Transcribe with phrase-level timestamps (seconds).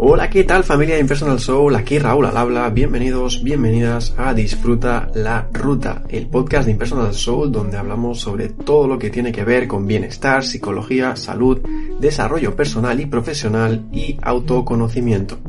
[0.00, 1.74] Hola, ¿qué tal familia de Impersonal Soul?
[1.74, 2.70] Aquí Raúl al habla.
[2.70, 8.86] Bienvenidos, bienvenidas a Disfruta la Ruta, el podcast de Impersonal Soul donde hablamos sobre todo
[8.86, 11.58] lo que tiene que ver con bienestar, psicología, salud,
[11.98, 15.40] desarrollo personal y profesional y autoconocimiento.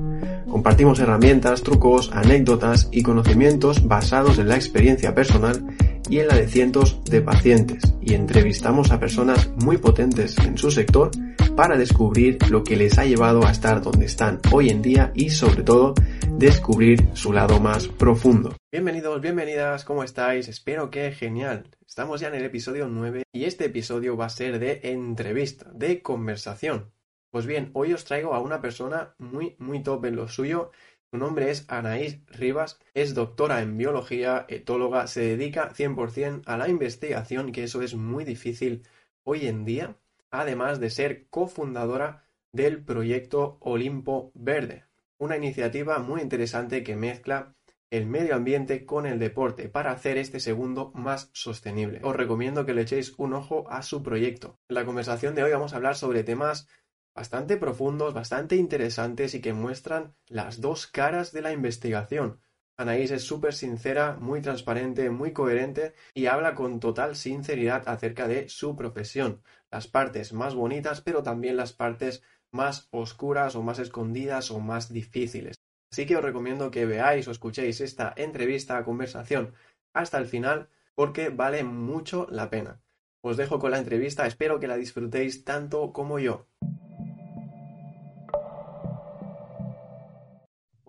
[0.49, 5.63] Compartimos herramientas, trucos, anécdotas y conocimientos basados en la experiencia personal
[6.09, 10.71] y en la de cientos de pacientes y entrevistamos a personas muy potentes en su
[10.71, 11.11] sector
[11.55, 15.29] para descubrir lo que les ha llevado a estar donde están hoy en día y
[15.29, 15.93] sobre todo
[16.37, 18.55] descubrir su lado más profundo.
[18.71, 20.47] Bienvenidos, bienvenidas, ¿cómo estáis?
[20.47, 21.69] Espero que genial.
[21.85, 26.01] Estamos ya en el episodio 9 y este episodio va a ser de entrevista, de
[26.01, 26.91] conversación.
[27.31, 30.71] Pues bien, hoy os traigo a una persona muy, muy top en lo suyo.
[31.11, 36.69] Su nombre es Anaís Rivas, es doctora en biología, etóloga, se dedica 100% a la
[36.69, 38.83] investigación, que eso es muy difícil
[39.23, 39.97] hoy en día
[40.31, 44.85] además de ser cofundadora del proyecto Olimpo Verde,
[45.17, 47.55] una iniciativa muy interesante que mezcla
[47.91, 52.01] el medio ambiente con el deporte para hacer este segundo más sostenible.
[52.03, 54.59] Os recomiendo que le echéis un ojo a su proyecto.
[54.69, 56.67] En la conversación de hoy vamos a hablar sobre temas
[57.15, 62.39] bastante profundos, bastante interesantes y que muestran las dos caras de la investigación.
[62.77, 68.47] Anaís es súper sincera, muy transparente, muy coherente y habla con total sinceridad acerca de
[68.47, 74.49] su profesión, las partes más bonitas, pero también las partes más oscuras o más escondidas
[74.49, 75.57] o más difíciles.
[75.91, 79.53] Así que os recomiendo que veáis o escuchéis esta entrevista, conversación
[79.93, 82.81] hasta el final, porque vale mucho la pena.
[83.21, 86.47] Os dejo con la entrevista, espero que la disfrutéis tanto como yo.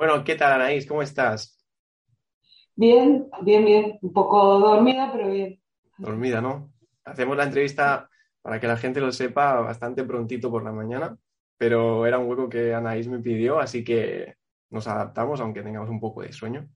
[0.00, 0.86] Bueno, ¿qué tal Anaís?
[0.86, 1.62] ¿Cómo estás?
[2.74, 3.98] Bien, bien, bien.
[4.00, 5.60] Un poco dormida, pero bien.
[5.98, 6.72] Dormida, ¿no?
[7.04, 8.08] Hacemos la entrevista,
[8.40, 11.18] para que la gente lo sepa, bastante prontito por la mañana,
[11.58, 14.36] pero era un hueco que Anaís me pidió, así que
[14.70, 16.66] nos adaptamos, aunque tengamos un poco de sueño.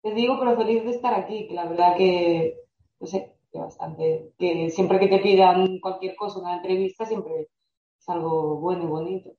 [0.00, 2.60] Te digo, pero feliz de estar aquí, que la verdad que,
[2.98, 7.50] no sé, que bastante, que siempre que te pidan cualquier cosa, una entrevista, siempre
[8.00, 9.30] es algo bueno y bonito.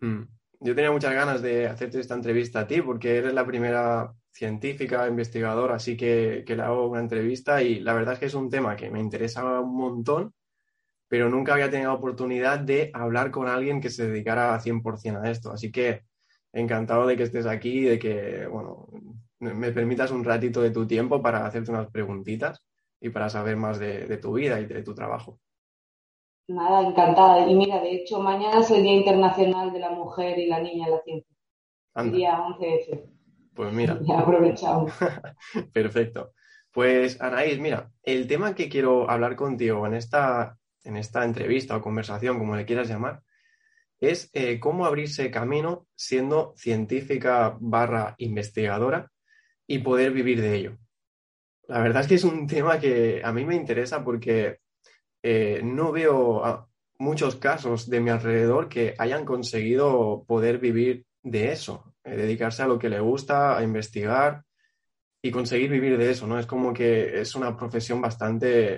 [0.00, 0.35] Mm.
[0.60, 5.08] Yo tenía muchas ganas de hacerte esta entrevista a ti, porque eres la primera científica,
[5.08, 8.76] investigadora, así que, le hago una entrevista y la verdad es que es un tema
[8.76, 10.34] que me interesa un montón,
[11.08, 15.52] pero nunca había tenido oportunidad de hablar con alguien que se dedicara 100% a esto.
[15.52, 16.02] Así que
[16.52, 18.88] encantado de que estés aquí de que, bueno,
[19.40, 22.62] me permitas un ratito de tu tiempo para hacerte unas preguntitas
[23.00, 25.40] y para saber más de, tu vida y de tu trabajo.
[26.48, 27.48] Nada, encantada.
[27.48, 30.86] Y mira, de hecho, mañana es el Día Internacional de la Mujer y la Niña
[30.86, 31.36] en la Ciencia.
[31.96, 33.04] El día 11F.
[33.54, 33.98] Pues mira.
[34.06, 34.92] Ya aprovechamos.
[35.72, 36.32] Perfecto.
[36.70, 41.80] Pues Anaís, mira, el tema que quiero hablar contigo en esta, en esta entrevista o
[41.80, 43.22] conversación, como le quieras llamar,
[43.98, 49.10] es eh, cómo abrirse camino siendo científica barra investigadora
[49.66, 50.78] y poder vivir de ello.
[51.66, 54.58] La verdad es que es un tema que a mí me interesa porque
[55.28, 61.92] eh, no veo muchos casos de mi alrededor que hayan conseguido poder vivir de eso.
[62.04, 64.44] Eh, dedicarse a lo que le gusta, a investigar
[65.20, 66.38] y conseguir vivir de eso, ¿no?
[66.38, 68.74] Es como que es una profesión bastante,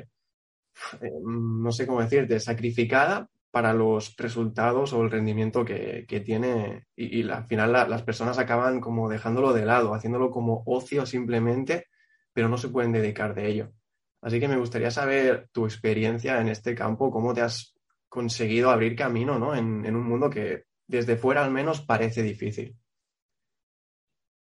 [1.03, 7.29] eh, no sé cómo decirte, sacrificada para los resultados o el rendimiento que, tiene y,
[7.29, 11.89] al final las personas acaban como dejándolo de lado, haciéndolo como ocio simplemente,
[12.33, 13.73] pero no se pueden dedicar de ello.
[14.21, 17.75] Así que me gustaría saber tu experiencia en este campo, cómo te has
[18.09, 19.55] conseguido abrir camino ¿no?
[19.55, 22.77] en, en un mundo que desde fuera al menos parece difícil.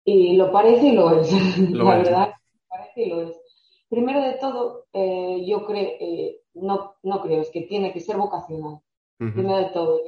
[0.04, 1.32] Y lo parece y lo es,
[1.70, 2.32] la verdad,
[2.68, 3.40] parece y lo es.
[3.88, 8.16] Primero de todo, eh, yo creo, eh, no, no creo, es que tiene que ser
[8.16, 8.80] vocacional.
[9.18, 10.00] Primero de todo,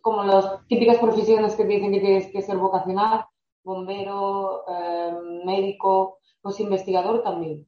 [0.00, 3.26] como las típicas profesiones que dicen que tienes que ser vocacional,
[3.62, 5.12] bombero, eh,
[5.44, 7.66] médico, pues investigador también.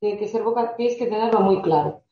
[0.00, 0.44] Tiene que ser
[0.76, 2.02] tienes que tenerlo muy claro.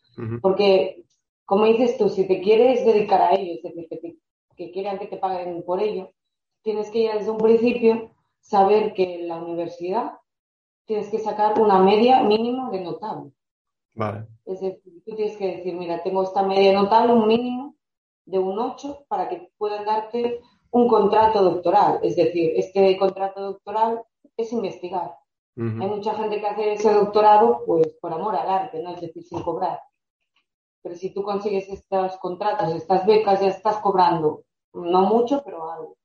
[0.41, 1.05] Porque,
[1.45, 4.17] como dices tú, si te quieres dedicar a ello, es decir, que,
[4.57, 6.11] que quieran que te paguen por ello,
[6.63, 8.11] tienes que ir desde un principio
[8.41, 10.13] saber que en la universidad
[10.87, 13.33] tienes que sacar una media mínimo de notable.
[13.95, 14.27] Vale.
[14.45, 17.75] Es decir, tú tienes que decir, mira, tengo esta media notable, un mínimo
[18.25, 20.41] de un 8, para que puedan darte
[20.71, 22.01] un contrato doctoral.
[22.03, 24.03] Es decir, este contrato doctoral
[24.37, 25.17] es investigar.
[25.59, 28.95] Hay mucha gente que hace ese doctorado pues por amor al arte, ¿no?
[28.95, 29.81] Es decir, sin cobrar.
[30.83, 34.45] Pero si tú consigues estos contratos, estas becas, ya estás cobrando,
[34.75, 35.97] no mucho, pero algo.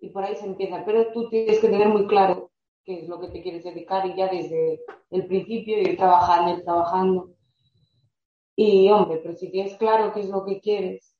[0.00, 0.84] Y por ahí se empieza.
[0.84, 2.50] Pero tú tienes que tener muy claro
[2.84, 6.64] qué es lo que te quieres dedicar y ya desde el principio ir trabajando, ir
[6.64, 7.30] trabajando.
[8.54, 11.16] Y hombre, pero si tienes claro qué es lo que quieres,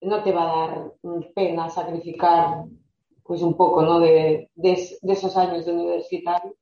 [0.00, 0.92] no te va a dar
[1.34, 2.64] pena sacrificar
[3.22, 3.98] pues un poco, ¿no?
[3.98, 4.72] De, de,
[5.02, 6.54] esos años de universitario.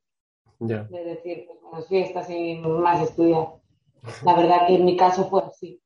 [0.66, 3.54] De decir, pues menos fiestas y más estudiar.
[4.24, 5.80] La verdad que en mi caso fue así.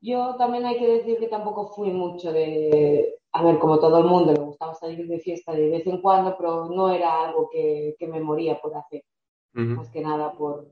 [0.00, 4.04] Yo también hay que decir que tampoco fui mucho de, a ver, como todo el
[4.04, 7.96] mundo, le gustaba salir de fiesta de vez en cuando, pero no era algo que,
[7.98, 9.04] que me moría por hacer.
[9.52, 10.68] Más que nada por,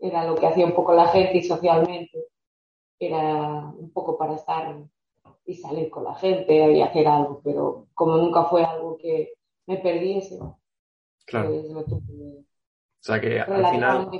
[0.00, 2.28] era lo que hacía un poco la gente y socialmente.
[2.98, 4.74] Era un poco para estar
[5.44, 9.34] y salir con la gente y hacer algo, pero como nunca fue algo que
[9.66, 10.38] me perdiese,
[11.26, 11.50] claro.
[11.50, 11.80] Lo.
[11.80, 12.44] O
[12.98, 14.10] sea que al final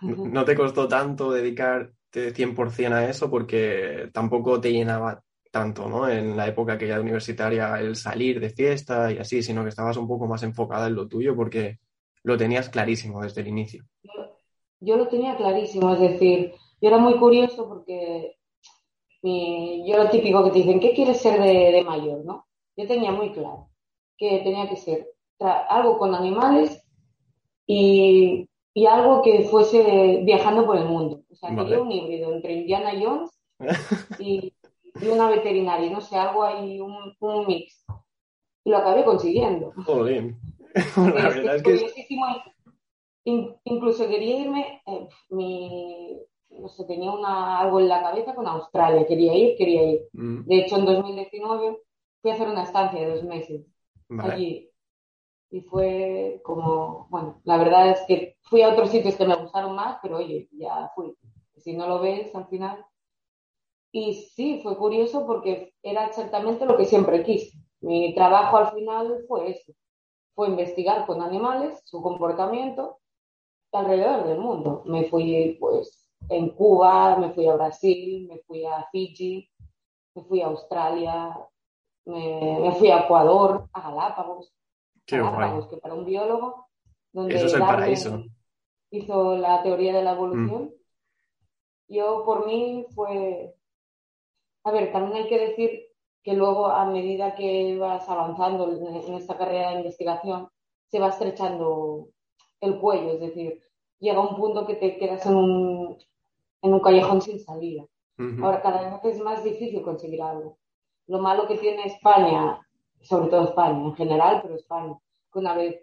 [0.32, 6.08] no te costó tanto dedicarte 100% a eso porque tampoco te llenaba tanto, ¿no?
[6.08, 9.96] En la época que ya universitaria el salir de fiesta y así, sino que estabas
[9.96, 11.78] un poco más enfocada en lo tuyo porque
[12.24, 13.84] lo tenías clarísimo desde el inicio.
[14.80, 18.36] Yo, lo tenía clarísimo, es decir, yo era muy curioso porque
[19.22, 22.46] yo lo típico que te dicen, ¿qué quieres ser de, mayor, no?
[22.76, 23.70] Yo tenía muy claro
[24.18, 26.82] que tenía que ser algo con animales
[27.66, 28.48] y,
[28.88, 31.22] algo que fuese viajando por el mundo.
[31.30, 33.30] O sea, quería un híbrido entre Indiana Jones
[34.18, 34.52] y,
[35.00, 37.84] y una veterinaria, no sé, algo ahí, un, un mix.
[38.64, 39.72] Y lo acabé consiguiendo.
[40.04, 40.38] bien.
[40.96, 41.90] la verdad es que...
[43.64, 49.06] incluso quería irme, eh, mi, no sé, tenía una, algo en la cabeza con Australia,
[49.06, 50.00] quería ir, quería ir.
[50.12, 50.44] Mm.
[50.44, 51.78] De hecho, en 2019
[52.20, 53.66] fui a hacer una estancia de dos meses
[54.18, 54.70] allí.
[55.50, 59.74] Y fue como, bueno, la verdad es que fui a otros sitios que me gustaron
[59.74, 61.16] más, pero oye, ya fui.
[61.56, 62.84] Si no lo ves al final,
[63.92, 67.58] y sí, fue curioso porque era exactamente lo que siempre quise.
[67.80, 69.72] Mi trabajo al final fue eso,
[70.34, 72.98] fue investigar con animales su comportamiento
[73.72, 74.82] alrededor del mundo.
[74.86, 79.48] Me fui pues en Cuba, me fui a Brasil, me fui a Fiji,
[80.14, 81.34] me fui a Australia,
[82.04, 84.52] me, fui a Ecuador, a Galápagos.
[85.06, 86.68] Qué Galápagos, que para un biólogo,
[87.12, 88.24] donde Eso es el paraíso.
[88.90, 90.64] hizo la teoría de la evolución.
[90.64, 90.72] Mm.
[91.88, 93.56] Yo, por mí, fue
[94.66, 95.86] a ver, también hay que decir
[96.24, 100.48] que luego a medida que vas avanzando en esta carrera de investigación,
[100.88, 102.08] se va estrechando
[102.60, 103.62] el cuello, es decir,
[104.00, 105.96] llega un punto que te quedas en un,
[106.62, 107.84] en un callejón sin salida.
[108.42, 110.58] Ahora cada vez es más difícil conseguir algo.
[111.06, 112.65] Lo malo que tiene España,
[113.06, 114.96] sobre todo España en general, pero España,
[115.32, 115.80] que una vez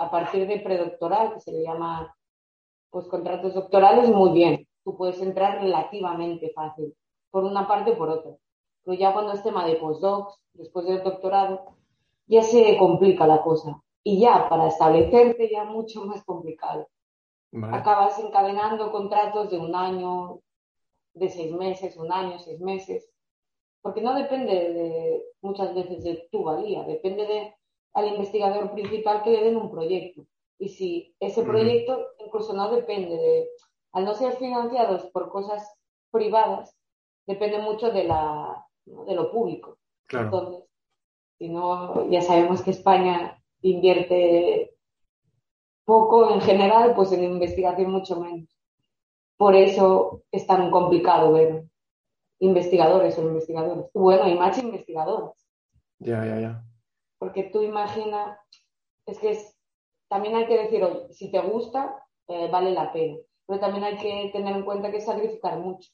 [0.00, 2.14] a partir de predoctoral, que se le llama
[2.90, 4.66] pues contratos doctorales, muy bien.
[4.84, 6.94] Tú puedes entrar relativamente fácil
[7.30, 8.32] por una parte o por otra.
[8.84, 11.76] Pero ya cuando es tema de postdocs, después del doctorado,
[12.26, 13.80] ya se complica la cosa.
[14.02, 16.88] Y ya para establecerte ya mucho más complicado.
[17.72, 20.40] Acabas encadenando contratos de un año,
[21.14, 23.08] de seis meses, un año, seis meses,
[23.82, 27.54] porque no depende de, muchas veces de tu valía, depende de
[27.94, 30.26] al investigador principal que le den un proyecto.
[30.58, 33.48] Y si ese proyecto incluso no depende de,
[33.92, 35.66] al no ser financiados por cosas
[36.10, 36.76] privadas,
[37.26, 39.78] depende mucho de, la, de lo público.
[40.10, 40.64] Entonces,
[41.38, 44.74] si no, ya sabemos que España invierte
[45.84, 48.48] poco en general, pues en investigación mucho menos.
[49.36, 51.69] Por eso es tan complicado ver
[52.40, 53.86] investigadores o investigadores.
[53.94, 55.30] Bueno, y más investigadores.
[55.98, 56.64] Ya, ya, ya.
[57.18, 58.38] Porque tú imaginas,
[59.06, 59.56] es que es,
[60.08, 63.18] también hay que decir, oye, si te gusta, eh, vale la pena.
[63.46, 65.90] Pero también hay que tener en cuenta que sacrificar mucho.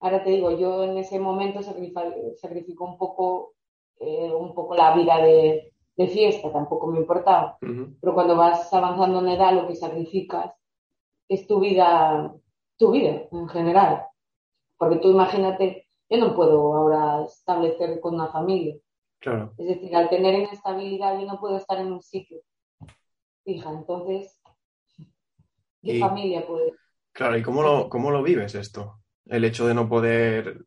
[0.00, 3.54] Ahora te digo, yo en ese momento sacrifico un poco,
[4.00, 7.58] eh, un poco la vida de, fiesta, tampoco me importaba.
[7.60, 10.52] Pero cuando vas avanzando en edad, lo que sacrificas
[11.28, 12.32] es tu vida,
[12.76, 14.07] tu vida en general.
[14.78, 18.76] Porque tú imagínate, yo no puedo ahora establecer con una familia.
[19.18, 19.52] Claro.
[19.58, 22.40] Es decir, al tener inestabilidad, yo no puedo estar en un sitio
[23.44, 23.70] fija.
[23.70, 24.40] Entonces,
[25.82, 26.72] ¿qué familia puede?
[27.12, 29.00] Claro, ¿y cómo lo, cómo lo vives esto?
[29.28, 30.64] el hecho de no poder,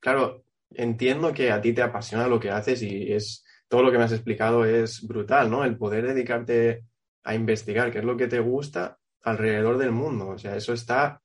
[0.00, 3.98] claro, entiendo que a ti te apasiona lo que haces y es todo lo que
[3.98, 5.64] me has explicado es brutal, ¿no?
[5.64, 6.84] El poder dedicarte
[7.24, 11.20] a investigar qué es lo que te gusta alrededor del mundo, o sea, eso está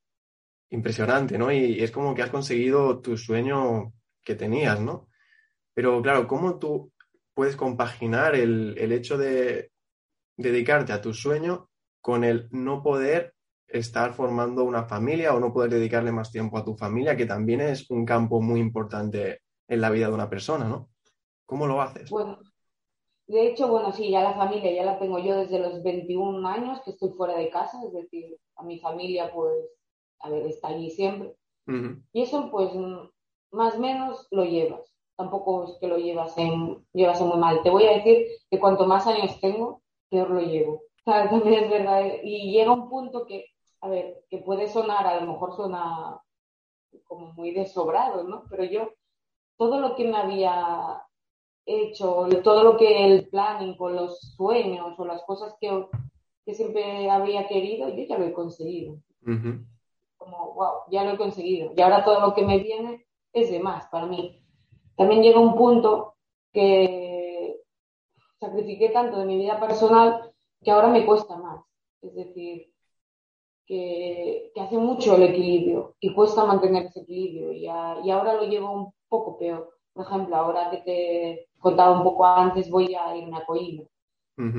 [0.73, 1.51] impresionante, ¿no?
[1.51, 5.07] Y, es como que has conseguido tu sueño que tenías, ¿no?
[5.73, 6.91] Pero claro, ¿cómo tú
[7.33, 9.71] puedes compaginar el, el hecho de
[10.37, 11.69] dedicarte a tu sueño
[12.01, 13.33] con el no poder
[13.67, 17.61] estar formando una familia o no poder dedicarle más tiempo a tu familia, que también
[17.61, 20.89] es un campo muy importante en la vida de una persona, ¿no?
[21.45, 22.09] ¿Cómo lo haces?
[22.09, 22.39] Bueno,
[23.27, 26.81] de hecho, bueno, sí, ya la familia ya la tengo yo desde los 21 años
[26.83, 29.55] que estoy fuera de casa, es decir, a mi familia pues,
[30.23, 31.35] a ver, está allí siempre.
[32.11, 32.71] Y eso pues
[33.51, 34.91] más o menos lo llevas.
[35.15, 37.61] Tampoco es que lo llevas en, llevas muy mal.
[37.61, 40.81] Te voy a decir que cuanto más años tengo, peor lo llevo.
[41.05, 42.03] también es verdad.
[42.23, 43.45] Y llega un punto que,
[43.81, 46.19] a ver, que puede sonar, a lo mejor suena
[47.03, 48.45] como muy desobrado, ¿no?
[48.49, 48.89] Pero yo,
[49.57, 51.03] todo lo que me había
[51.65, 55.85] hecho, todo lo que el planning con los sueños o las cosas que,
[56.45, 58.97] que siempre había querido, yo ya lo he conseguido.
[60.23, 61.73] Como, wow, ya lo he conseguido.
[61.75, 64.41] Y ahora todo lo que me viene es de más para mí.
[64.95, 66.15] También llega un punto
[66.51, 67.61] que
[68.39, 70.31] sacrifiqué tanto de mi vida personal
[70.63, 71.63] que ahora me cuesta más.
[72.01, 72.73] Es decir,
[73.65, 78.43] que, que hace mucho el equilibrio y cuesta mantener ese equilibrio y, y ahora lo
[78.43, 79.69] llevo un poco peor.
[79.93, 83.87] Por ejemplo, ahora que te contaba un poco antes, voy a irme a Coimbra.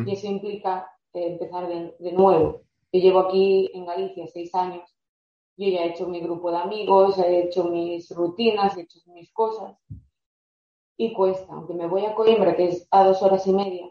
[0.06, 2.62] Y eso implica eh, empezar de, de, nuevo.
[2.92, 4.93] Yo llevo aquí en Galicia seis años.
[5.56, 9.32] Yo ya he hecho mi grupo de amigos, he hecho mis rutinas, he hecho mis
[9.32, 9.76] cosas.
[10.96, 13.90] Y cuesta, aunque me voy a Coimbra, que es a dos horas y media,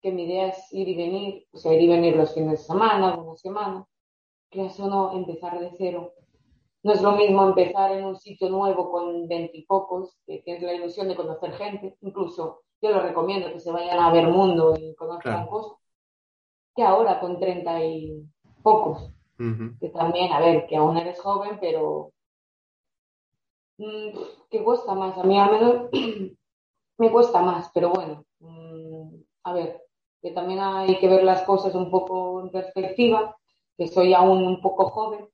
[0.00, 2.56] que mi idea es ir y venir, o sea, ir y venir los fines de
[2.58, 3.86] semana, algunas semanas,
[4.50, 6.12] que eso no empezar de cero.
[6.82, 11.08] No es lo mismo empezar en un sitio nuevo con veintipocos, que tienes la ilusión
[11.08, 15.46] de conocer gente, incluso yo lo recomiendo que se vayan a ver mundo y conozcan
[15.46, 15.78] cosas,
[16.74, 18.24] que ahora con treinta y
[18.62, 19.12] pocos,
[19.80, 22.12] que también, a ver, que aún eres joven, pero
[23.78, 24.18] mm,
[24.50, 25.90] que cuesta más, a mí al menos
[26.98, 29.82] me cuesta más, pero bueno, mm, a ver,
[30.20, 33.36] que también hay que ver las cosas un poco en perspectiva,
[33.78, 35.26] que soy aún un poco joven,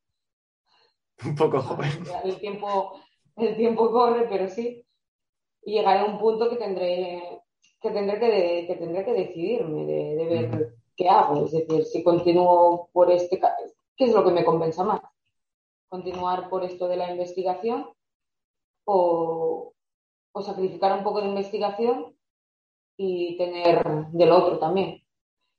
[1.25, 1.91] Un poco joven.
[2.25, 2.93] El tiempo,
[3.37, 4.85] el tiempo corre, pero sí.
[5.63, 7.43] Y llegaré a un punto que tendré
[7.81, 11.45] que, tendré que, que, tendré que decidirme de, ver qué hago.
[11.45, 13.41] Es decir, si continúo por este...
[13.97, 15.01] ¿Qué es lo que me compensa más?
[15.89, 17.89] ¿Continuar por esto de la investigación
[18.85, 19.73] o,
[20.33, 22.17] o sacrificar un poco de investigación
[22.97, 25.03] y tener del otro también?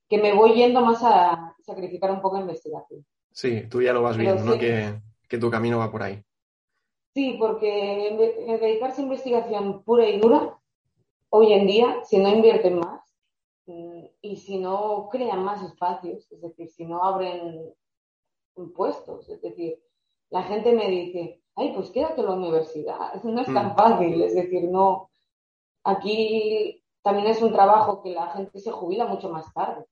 [0.09, 3.05] Que me voy yendo más a sacrificar un poco de investigación.
[3.31, 4.57] Sí, tú ya lo vas viendo, ¿no?
[4.57, 6.23] Que que tu camino va por ahí.
[7.13, 10.57] Sí, porque dedicarse a investigación pura y dura,
[11.29, 13.01] hoy en día, si no invierten más
[13.65, 17.73] mm, y si no crean más espacios, es decir, si no abren
[18.75, 19.79] puestos, es decir,
[20.29, 23.75] la gente me dice, ay, pues quédate en la universidad, no es tan mm.
[23.75, 25.09] fácil, es decir, no,
[25.83, 29.85] aquí también es un trabajo que la gente se jubila mucho más tarde.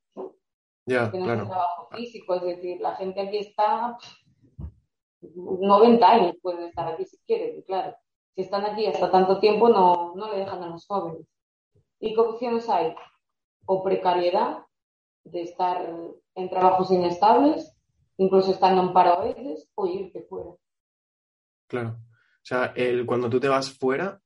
[0.88, 1.34] Ya, no claro.
[1.34, 3.98] es un trabajo físico, es decir, la gente aquí está
[5.34, 7.96] 90 años pueden estar aquí si quieren, claro.
[8.36, 11.26] Si están aquí hasta tanto tiempo, no, no le dejan a los jóvenes.
[12.00, 12.94] ¿Y qué opciones hay?
[13.66, 14.66] O precariedad,
[15.24, 15.90] de estar
[16.36, 17.75] en trabajos inestables,
[18.18, 20.52] incluso estando en paro a veces, o irte fuera.
[21.68, 21.90] Claro.
[21.90, 24.22] O sea, el, cuando tú te vas fuera,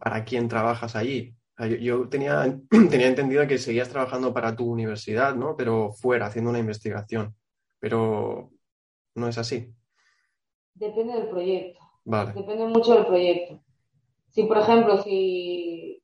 [0.00, 1.34] ¿para quién trabajas allí?
[1.58, 2.44] yo, yo, tenía,
[2.90, 5.56] tenía entendido que seguías trabajando para tu universidad, ¿no?
[5.56, 7.34] Pero fuera, haciendo una investigación.
[7.80, 8.50] Pero
[9.14, 9.72] no es así.
[10.74, 11.80] Depende del proyecto.
[12.04, 13.62] Depende mucho del proyecto.
[14.30, 16.02] Si, por ejemplo, si,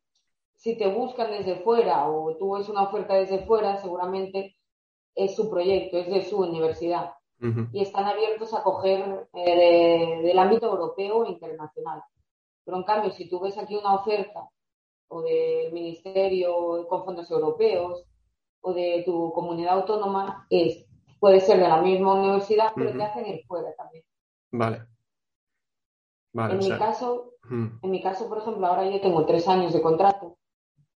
[0.54, 4.56] si te buscan desde fuera o tú ves una oferta desde fuera, seguramente
[5.14, 7.12] es su proyecto, es de su universidad.
[7.73, 12.02] Y están abiertos a coger eh, del ámbito europeo e internacional.
[12.64, 14.49] Pero en cambio, si tú ves aquí una oferta
[15.09, 18.06] o del ministerio con fondos europeos
[18.62, 20.87] o de tu comunidad autónoma, es,
[21.21, 24.04] puede ser de la misma universidad, pero te hacen ir fuera también.
[24.50, 24.87] Vale.
[26.33, 30.38] en, mi caso, en mi caso, por ejemplo, ahora yo tengo tres años de contrato.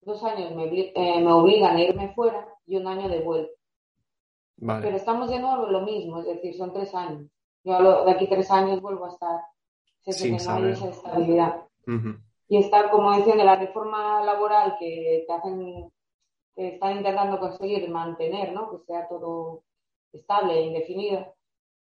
[0.00, 3.57] Dos años me, eh, me obligan a irme fuera y un año de vuelta.
[4.58, 4.82] Vale.
[4.82, 7.30] Pero estamos de nuevo lo mismo, es decir, son tres años.
[7.64, 9.40] Yo de aquí tres años vuelvo a estar.
[10.00, 11.62] Sin que no hay esa estabilidad.
[12.48, 15.92] Y está, como de la reforma laboral que te hacen,
[16.56, 18.70] que están intentando conseguir mantener, ¿no?
[18.70, 19.64] Que sea todo
[20.12, 21.34] estable e indefinido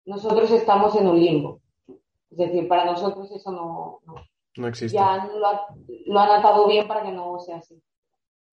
[0.06, 1.62] nosotros estamos en un limbo.
[2.30, 4.02] Es decir, para nosotros eso no,
[4.58, 4.96] no, existe.
[4.96, 7.82] Ya lo, han atado bien para que no sea así.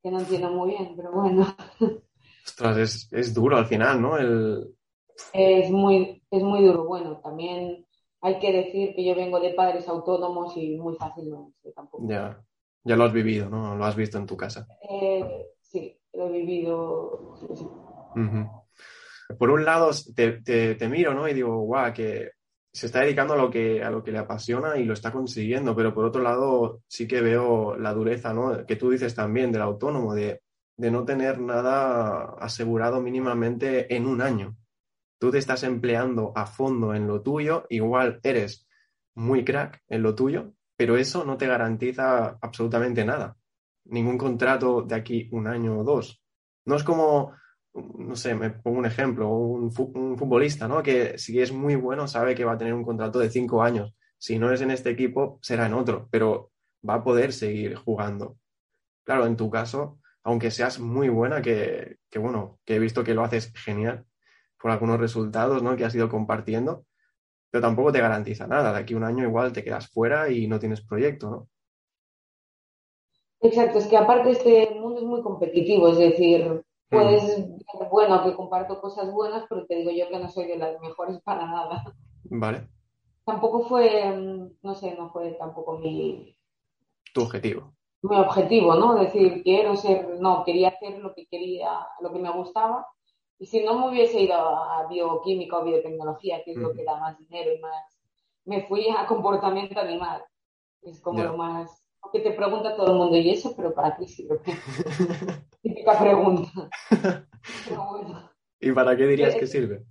[0.02, 1.47] Que no entiendo muy bien, pero bueno.
[2.44, 4.18] Ostras, es, es duro al final, ¿no?
[4.18, 4.75] El...
[5.32, 6.84] Es, muy, es muy duro.
[6.84, 7.87] Bueno, también
[8.20, 12.06] hay que decir que yo vengo de padres autónomos y muy fácil no es tampoco.
[12.08, 12.42] Ya.
[12.84, 13.76] Ya lo has vivido, ¿no?
[13.76, 14.66] Lo has visto en tu casa.
[14.88, 17.37] Eh, sí, lo he vivido.
[19.38, 21.28] Por un lado, te, miro, ¿no?
[21.28, 22.32] Y digo, guau, que
[22.72, 25.76] se está dedicando a lo, que, a lo que le apasiona y lo está consiguiendo,
[25.76, 28.66] pero por otro lado, sí que veo la dureza, ¿no?
[28.66, 30.41] Que tú dices también del autónomo, de,
[30.76, 34.57] de no tener nada asegurado mínimamente en un año.
[35.19, 38.67] Tú te estás empleando a fondo en lo tuyo, igual eres
[39.14, 43.37] muy crack en lo tuyo, pero eso no te garantiza absolutamente nada.
[43.85, 46.23] Ningún contrato de aquí un año o dos.
[46.64, 47.35] No es como,
[47.75, 50.83] no sé, me pongo un ejemplo, un, futbolista, ¿no?
[50.83, 53.95] Que si es muy bueno sabe que va a tener un contrato de cinco años.
[54.19, 56.52] Si no es en este equipo, será en otro, pero
[56.88, 58.38] va a poder seguir jugando.
[59.05, 63.14] Claro, en tu caso, aunque seas muy buena, que, que bueno, que he visto que
[63.14, 64.07] lo haces genial
[64.61, 65.76] por algunos resultados, ¿no?
[65.76, 66.85] Que has ido compartiendo,
[67.50, 68.73] pero tampoco te garantiza nada.
[68.73, 71.49] De aquí a un año igual te quedas fuera y no tienes proyecto, ¿no?
[73.41, 77.45] Exacto, es que aparte este mundo es muy competitivo, es decir, puedes
[77.91, 81.21] bueno, que comparto cosas buenas, pero te digo yo que no soy de las mejores
[81.25, 81.95] para nada.
[82.25, 82.69] Vale.
[83.25, 84.17] Tampoco fue,
[84.62, 86.37] no sé, no fue tampoco mi...
[87.12, 87.75] Tu objetivo.
[88.02, 88.94] Mi objetivo, ¿no?
[88.94, 92.87] Decir, quiero ser, no, quería hacer lo que quería, lo que me gustaba
[93.42, 96.97] y si no me hubiese ido a bioquímica o biotecnología, que es lo que da
[97.00, 97.99] más dinero y más,
[98.44, 100.23] me fui a comportamiento animal.
[100.80, 101.82] Es como lo más,
[102.12, 103.52] que te pregunta todo el mundo, ¿y eso?
[103.56, 104.38] Pero para qué sirve.
[105.62, 106.71] Típica pregunta.
[108.61, 109.85] ¿Y para qué dirías que sirve?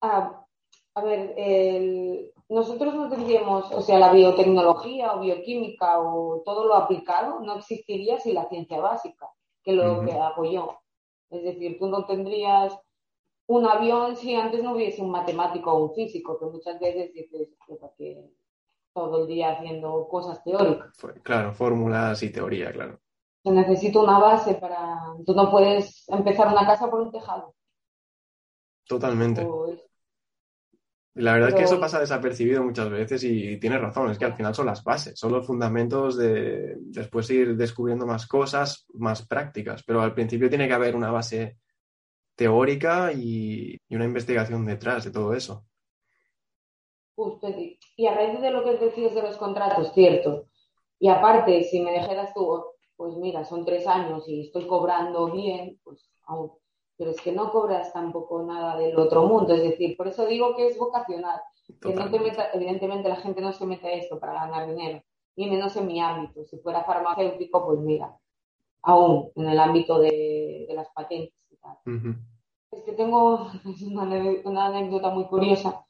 [0.00, 0.46] Ah,
[0.94, 1.34] a ver,
[2.48, 8.18] nosotros no tendríamos, o sea, la biotecnología o bioquímica o todo lo aplicado no existiría
[8.18, 9.28] sin la ciencia básica,
[9.62, 10.78] que lo que apoyó.
[11.30, 12.78] Es decir, tú no tendrías
[13.46, 17.48] un avión si antes no hubiese un matemático o un físico, que muchas veces dices
[17.96, 18.30] que
[18.92, 20.96] todo el día haciendo cosas teóricas.
[21.22, 22.98] Claro, fórmulas y teoría, claro.
[23.42, 24.98] Se necesita una base para...
[25.24, 27.54] Tú no puedes empezar una casa por un tejado.
[28.88, 29.44] Totalmente.
[29.44, 29.80] Pues,
[31.16, 34.34] la verdad es que eso pasa desapercibido muchas veces y tienes razón, es que al
[34.34, 39.82] final son las bases, son los fundamentos de después ir descubriendo más cosas, más prácticas,
[39.82, 41.56] pero al principio tiene que haber una base
[42.34, 45.64] teórica y, una investigación detrás de todo eso.
[47.14, 47.48] Justo,
[47.96, 50.48] y a raíz de lo que decías de los contratos, cierto.
[50.98, 52.62] Y aparte, si me dijeras tú,
[52.94, 56.52] pues mira, son tres años y estoy cobrando bien, pues aún
[56.96, 59.54] pero es que no cobras tampoco nada del otro mundo.
[59.54, 61.40] Es decir, por eso digo que es vocacional.
[61.80, 65.02] Que no te meta, evidentemente la gente no se mete a esto para ganar dinero,
[65.36, 66.44] ni menos en mi ámbito.
[66.44, 68.16] Si fuera farmacéutico, pues mira,
[68.82, 71.76] aún en el ámbito de, las patentes y tal.
[72.70, 73.48] Es que tengo
[74.44, 75.84] una, anécdota muy curiosa.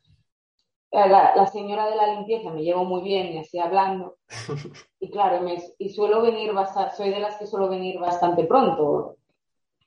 [0.90, 4.16] Eh, la, señora de la limpieza me llevo muy bien y así hablando.
[4.98, 9.18] Y claro, me, y suelo venir bastante, soy de las que suelo venir bastante pronto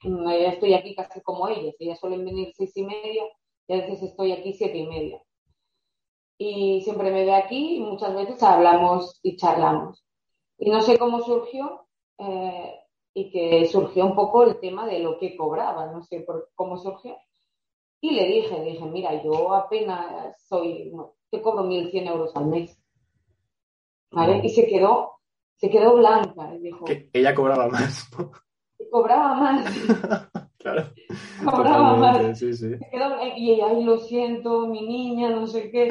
[0.01, 3.23] estoy aquí casi como ellas, ellas suelen venir seis y media
[3.67, 5.21] y a veces estoy aquí siete y media.
[6.37, 10.05] Y siempre me ve aquí y muchas veces hablamos y charlamos.
[10.57, 12.79] Y no sé cómo surgió eh,
[13.13, 16.77] y que surgió un poco el tema de lo que cobraba, no sé por cómo
[16.77, 17.17] surgió.
[18.01, 20.93] Y le dije, dije, mira, yo apenas soy,
[21.29, 22.81] te cobro 1.100 euros al mes.
[24.11, 24.41] ¿Vale?
[24.43, 25.19] Y se quedó,
[25.57, 26.55] se quedó blanca.
[26.55, 28.09] Y dijo, que ella cobraba más.
[28.91, 29.65] Cobraba más.
[30.57, 30.89] claro.
[31.43, 32.41] Cobraba más.
[32.41, 35.89] y ella, ay, lo siento, mi niña, no sé qué.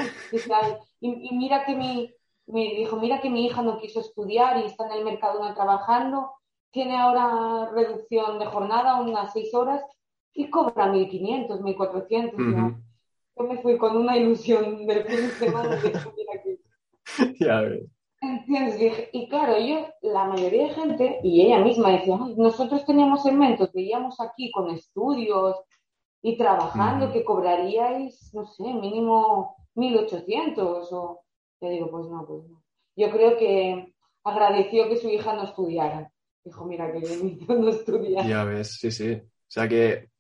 [1.01, 2.15] Y, mira que mi,
[2.47, 5.55] me dijo, mira que mi hija no quiso estudiar y está en el mercado no
[5.55, 6.33] trabajando,
[6.71, 9.83] tiene ahora reducción de jornada, unas seis horas,
[10.35, 12.77] y cobra 1.500, 1.400.
[13.37, 16.59] Yo me fui con una ilusión del fin de semana de
[17.41, 17.98] Ya ves.
[18.21, 24.21] Y claro, yo, la mayoría de gente, y ella misma decía, nosotros teníamos segmentos, veíamos
[24.21, 25.57] aquí con estudios
[26.23, 31.21] y trabajando que cobraríais, no sé, mínimo 1.800 o...
[31.61, 32.63] Yo digo, pues no, pues no.
[32.97, 33.93] Yo creo que
[34.25, 36.11] agradeció que su hija no estudiara.
[36.45, 38.25] Dijo, mira, que yo no estudia.
[38.25, 39.13] Ya ves, sí, sí.
[39.13, 40.11] O sea que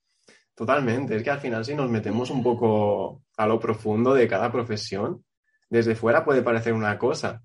[0.54, 4.50] totalmente, es que al final si nos metemos un poco a lo profundo de cada
[4.50, 5.24] profesión,
[5.70, 7.42] desde fuera puede parecer una cosa,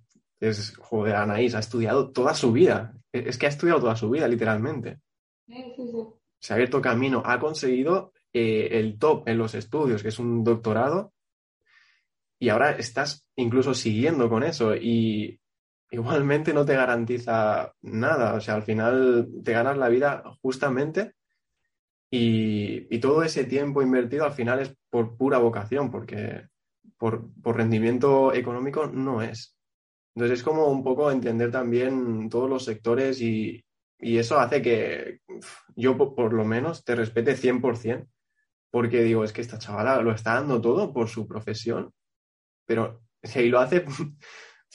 [0.50, 2.94] es, joder, Anaís ha estudiado toda su vida.
[3.12, 5.00] E, es que ha estudiado toda su vida, literalmente.
[6.40, 10.44] Se ha abierto camino, ha conseguido eh, el top en los estudios, que es un
[10.44, 11.14] doctorado,
[12.40, 15.40] y ahora estás incluso siguiendo con eso y
[15.92, 18.34] igualmente no te garantiza nada.
[18.34, 21.14] O sea, al final te ganas la vida justamente
[22.10, 26.48] y, todo ese tiempo invertido al final es por pura vocación, porque
[26.98, 29.56] por rendimiento económico no es.
[30.16, 33.64] Entonces es como un poco entender también todos los sectores y,
[34.00, 35.20] eso hace que
[35.78, 38.06] yo por, lo menos te respete 100%,
[38.70, 41.94] porque digo, es que esta chavala lo está dando todo por su profesión,
[42.66, 43.86] pero si lo hace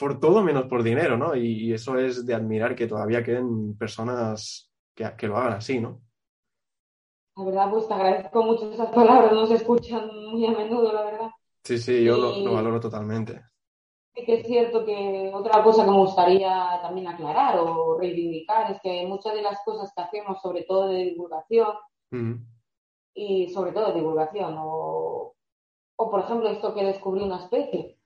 [0.00, 1.36] por todo menos por dinero, ¿no?
[1.36, 6.00] Y, eso es de admirar que todavía queden personas que, que, lo hagan así, ¿no?
[7.36, 11.04] La verdad, pues te agradezco mucho esas palabras, no se escuchan muy a menudo, la
[11.04, 11.30] verdad.
[11.62, 13.42] Sí, sí, yo lo, valoro totalmente.
[14.18, 18.80] Sí que es cierto que otra cosa que me gustaría también aclarar o reivindicar es
[18.80, 21.68] que muchas de las cosas que hacemos, sobre todo de divulgación,
[23.14, 25.34] y sobre todo de divulgación, o,
[25.96, 27.96] o por ejemplo esto que descubrí una especie,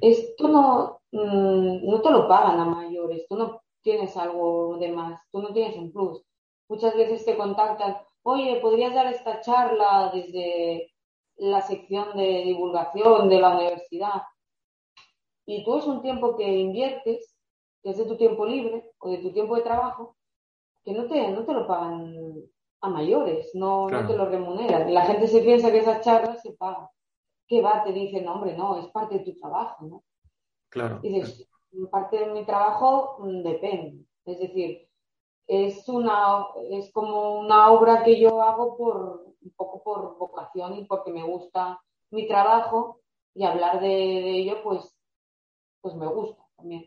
[0.00, 5.20] esto no, mm, no te lo pagan a mayores, tú no tienes algo de más,
[5.32, 6.22] tú no tienes un plus.
[6.68, 10.92] Muchas veces te contactan, oye, ¿podrías dar esta charla desde
[11.38, 14.22] la sección de divulgación de la universidad?
[15.50, 17.36] Y tú es un tiempo que inviertes,
[17.82, 20.16] que es de tu tiempo libre o de tu tiempo de trabajo,
[20.84, 22.14] que no te, no te lo pagan
[22.82, 24.94] a mayores, no, no te lo remuneran.
[24.94, 26.86] La gente se piensa que esas charlas se pagan
[27.48, 30.04] que va, te dicen, hombre, no, es parte de tu trabajo, ¿no?
[30.68, 31.00] Claro.
[31.02, 31.48] Y dices,
[31.90, 34.04] parte de mi trabajo mm, depende.
[34.24, 34.88] Es decir,
[35.48, 40.84] es una es como una obra que yo hago por un poco por vocación y
[40.84, 43.00] porque me gusta mi trabajo
[43.34, 44.96] y hablar de, ello pues
[45.80, 46.86] pues me gusta también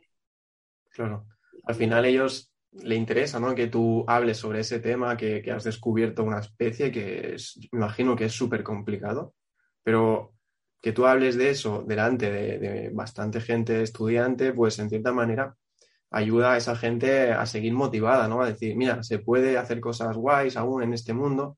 [0.92, 1.26] claro
[1.66, 3.54] al final ellos le interesa ¿no?
[3.54, 7.80] que tú hables sobre ese tema que, que has descubierto una especie que es, me
[7.80, 9.34] imagino que es súper complicado
[9.84, 10.34] pero
[10.84, 15.56] que tú hables de eso delante de, bastante gente estudiante, pues en cierta manera
[16.12, 18.42] ayuda a esa gente a seguir motivada, ¿no?
[18.42, 21.58] A decir, mira, se puede hacer cosas guays aún en este mundo,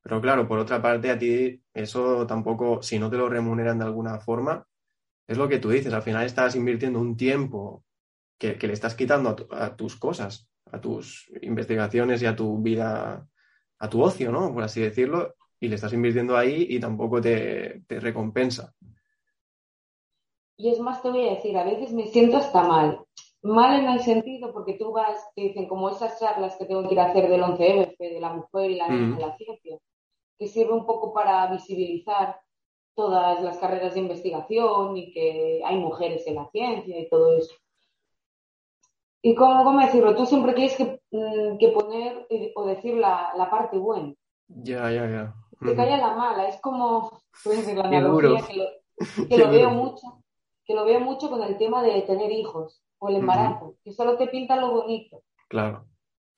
[0.00, 3.84] pero claro, por otra parte, a ti eso tampoco, si no te lo remuneran de
[3.84, 4.64] alguna forma,
[5.26, 7.84] es lo que tú dices, al final estás invirtiendo un tiempo
[8.38, 13.26] que, le estás quitando a, tus cosas, a tus investigaciones y a tu vida,
[13.78, 14.52] a tu ocio, ¿no?
[14.52, 18.74] Por así decirlo, y le estás invirtiendo ahí y tampoco te, recompensa.
[20.56, 23.04] Y es más, te voy a decir, a veces me siento hasta mal.
[23.42, 26.94] Mal en el sentido porque tú vas, te dicen, como esas charlas que tengo que
[26.94, 29.18] ir a hacer del 11F, de la mujer y la, mm.
[29.18, 29.78] la ciencia,
[30.38, 32.40] que sirve un poco para visibilizar
[32.94, 37.54] todas las carreras de investigación y que hay mujeres en la ciencia y todo eso.
[39.22, 42.26] Y cómo, cómo decirlo, tú siempre tienes que, mm, poner
[42.56, 44.14] o decir la, la, parte buena.
[44.48, 46.48] Ya, ya, ya te cae la mala.
[46.48, 48.44] Es como, pues, la analogía
[49.28, 50.22] que lo, veo mucho,
[50.64, 54.16] que lo veo mucho con el tema de tener hijos o el embarazo, que solo
[54.16, 55.22] te pinta lo bonito.
[55.48, 55.86] Claro.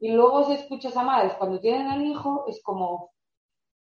[0.00, 3.12] Y luego si escuchas a madres cuando tienen al hijo, es como,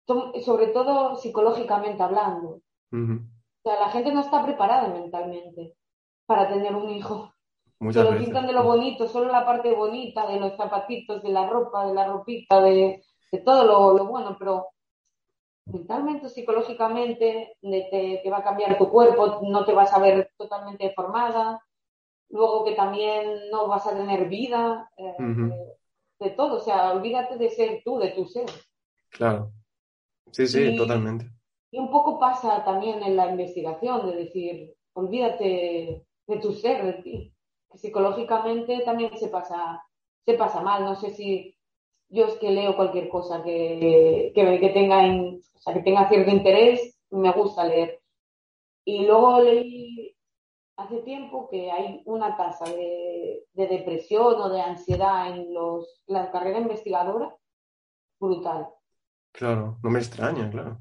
[0.07, 2.61] sobre todo psicológicamente hablando.
[2.93, 5.77] O sea, la gente no está preparada mentalmente
[6.27, 7.33] para tener un hijo.
[7.79, 11.31] Muchas Se lo pintan de lo bonito, solo la parte bonita, de los zapatitos, de
[11.31, 13.03] la ropa, de la ropita, de,
[13.45, 14.69] todo lo, lo, bueno, pero
[15.67, 21.65] mentalmente, psicológicamente, te, va a cambiar tu cuerpo, no te vas a ver totalmente deformada,
[22.29, 25.15] luego que también no vas a tener vida, eh,
[26.19, 28.47] de, todo, o sea, olvídate de ser tú, de tu ser.
[29.11, 29.53] Claro,
[30.33, 31.31] sí, sí, totalmente.
[31.71, 36.93] Y un poco pasa también en la investigación, de decir, olvídate de tu ser, de
[37.03, 37.35] ti,
[37.71, 39.83] que psicológicamente también se pasa,
[40.25, 41.57] se pasa mal, no sé si
[42.09, 45.03] yo es que leo cualquier cosa que, que, tenga,
[45.73, 48.01] que tenga cierto interés, me gusta leer.
[48.85, 50.17] Y luego leí
[50.77, 56.59] hace tiempo que hay una tasa de, depresión o de ansiedad en los, la carrera
[56.59, 57.37] investigadora
[58.19, 58.69] brutal.
[59.33, 60.81] Claro, no me extraña, claro.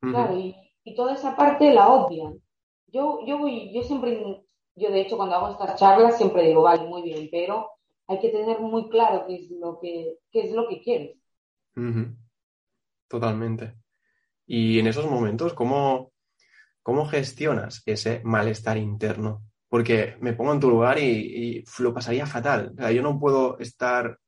[0.00, 2.40] Claro, y, y, toda esa parte la odian.
[2.88, 6.84] Yo, yo voy, yo siempre, yo de hecho cuando hago estas charlas siempre digo, vale,
[6.84, 7.70] muy bien, pero
[8.08, 11.16] hay que tener muy claro qué es lo que, es lo que quieres.
[13.08, 13.74] Totalmente.
[14.46, 16.12] Y en esos momentos, ¿cómo,
[16.82, 19.44] ¿cómo gestionas ese malestar interno?
[19.68, 22.72] Porque me pongo en tu lugar y, lo pasaría fatal.
[22.74, 24.18] O sea, yo no puedo estar,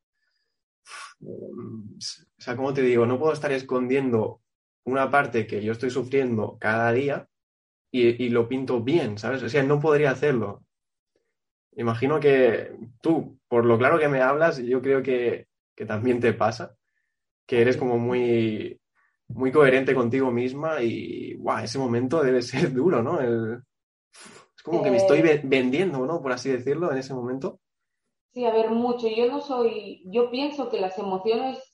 [2.44, 3.06] sea, ¿cómo te digo?
[3.06, 4.40] No puedo estar escondiendo
[4.84, 7.28] una parte que yo estoy sufriendo cada día
[7.90, 9.42] y, y, lo pinto bien, ¿sabes?
[9.42, 10.64] O sea, no podría hacerlo.
[11.76, 15.48] Imagino que tú, por lo claro que me hablas, yo creo que,
[15.86, 16.76] también te pasa,
[17.46, 18.80] que eres como muy,
[19.28, 23.20] muy coherente contigo misma y wow, ese momento debe ser duro, ¿no?
[23.20, 25.40] es como que me estoy eh.
[25.44, 26.22] vendiendo, ¿no?
[26.22, 27.60] Por así decirlo, en ese momento.
[28.32, 29.08] Sí, a ver, mucho.
[29.08, 31.73] Yo no soy, yo pienso que las emociones,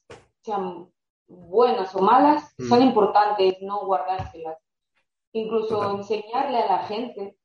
[0.50, 0.90] sean
[1.28, 2.88] buenas o malas, son mm.
[2.88, 4.58] importantes no guardárselas.
[5.32, 7.36] Incluso enseñarle a la gente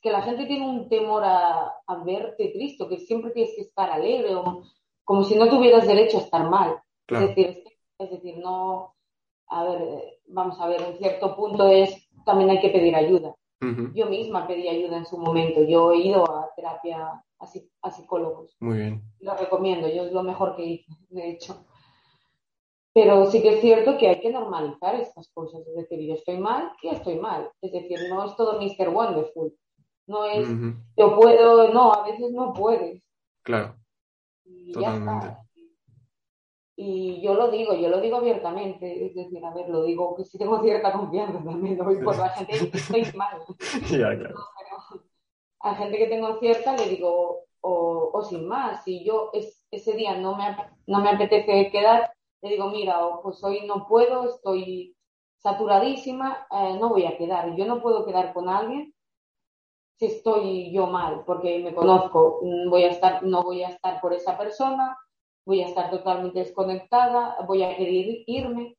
[0.00, 4.34] que la gente tiene un temor a, verte triste, que siempre tienes que estar alegre,
[4.34, 4.64] o
[5.04, 6.80] como si no tuvieras derecho a estar mal.
[7.06, 7.64] Es, decir,
[7.98, 8.94] es decir, no,
[9.48, 13.34] a ver, vamos a ver, en cierto punto es, también hay que pedir ayuda.
[13.94, 18.56] Yo misma pedí ayuda en su momento, yo he ido a terapia a, psicólogos.
[18.58, 19.02] Muy bien.
[19.20, 21.64] Lo recomiendo, yo es lo mejor que hice, de hecho.
[22.94, 25.66] Pero sí que es cierto que hay que normalizar estas cosas.
[25.66, 27.50] Es decir, yo estoy mal, que estoy mal.
[27.62, 28.88] Es decir, no es todo Mr.
[28.90, 29.54] Wonderful.
[30.06, 30.48] No es,
[30.96, 33.02] yo puedo, no, a veces no puedes.
[33.42, 33.76] Claro.
[34.44, 35.36] Y Totalmente.
[36.74, 39.06] Y yo lo digo, yo lo digo abiertamente.
[39.06, 41.78] Es decir, a ver, lo digo que sí tengo cierta confianza también.
[41.78, 43.38] Lo por la gente que estoy mal.
[43.90, 44.34] ya, claro.
[45.60, 49.30] a gente que tengo cierta le digo, o, sin más, si yo
[49.70, 54.28] ese día no me, no me apetece quedar, le digo, mira, pues hoy no puedo,
[54.28, 54.96] estoy
[55.38, 57.54] saturadísima, eh, no voy a quedar.
[57.56, 58.92] Yo no puedo quedar con alguien
[59.98, 64.00] si estoy yo mal, porque me conozco, mm, voy a estar, no voy a estar
[64.00, 64.98] por esa persona,
[65.44, 68.76] voy a estar totalmente desconectada, voy a querer irme.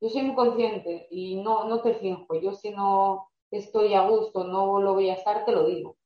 [0.00, 2.40] Yo soy muy consciente y no, no te finjo.
[2.40, 5.96] Yo si no estoy a gusto, no lo voy a estar, te lo digo.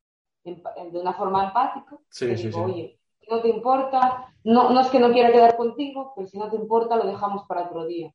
[0.42, 1.96] de una forma empática.
[2.10, 6.12] Sí, sí, Oye, si no te importa, no, no es que no quiera quedar contigo,
[6.14, 8.12] pero si no te importa, lo dejamos para otro día.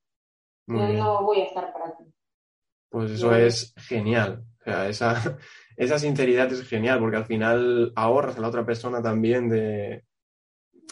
[0.67, 2.03] Yo no voy a estar para ti.
[2.89, 4.43] Pues eso es genial.
[4.59, 5.37] O sea, esa,
[5.77, 10.03] esa sinceridad es genial porque al final ahorras a la otra persona también de,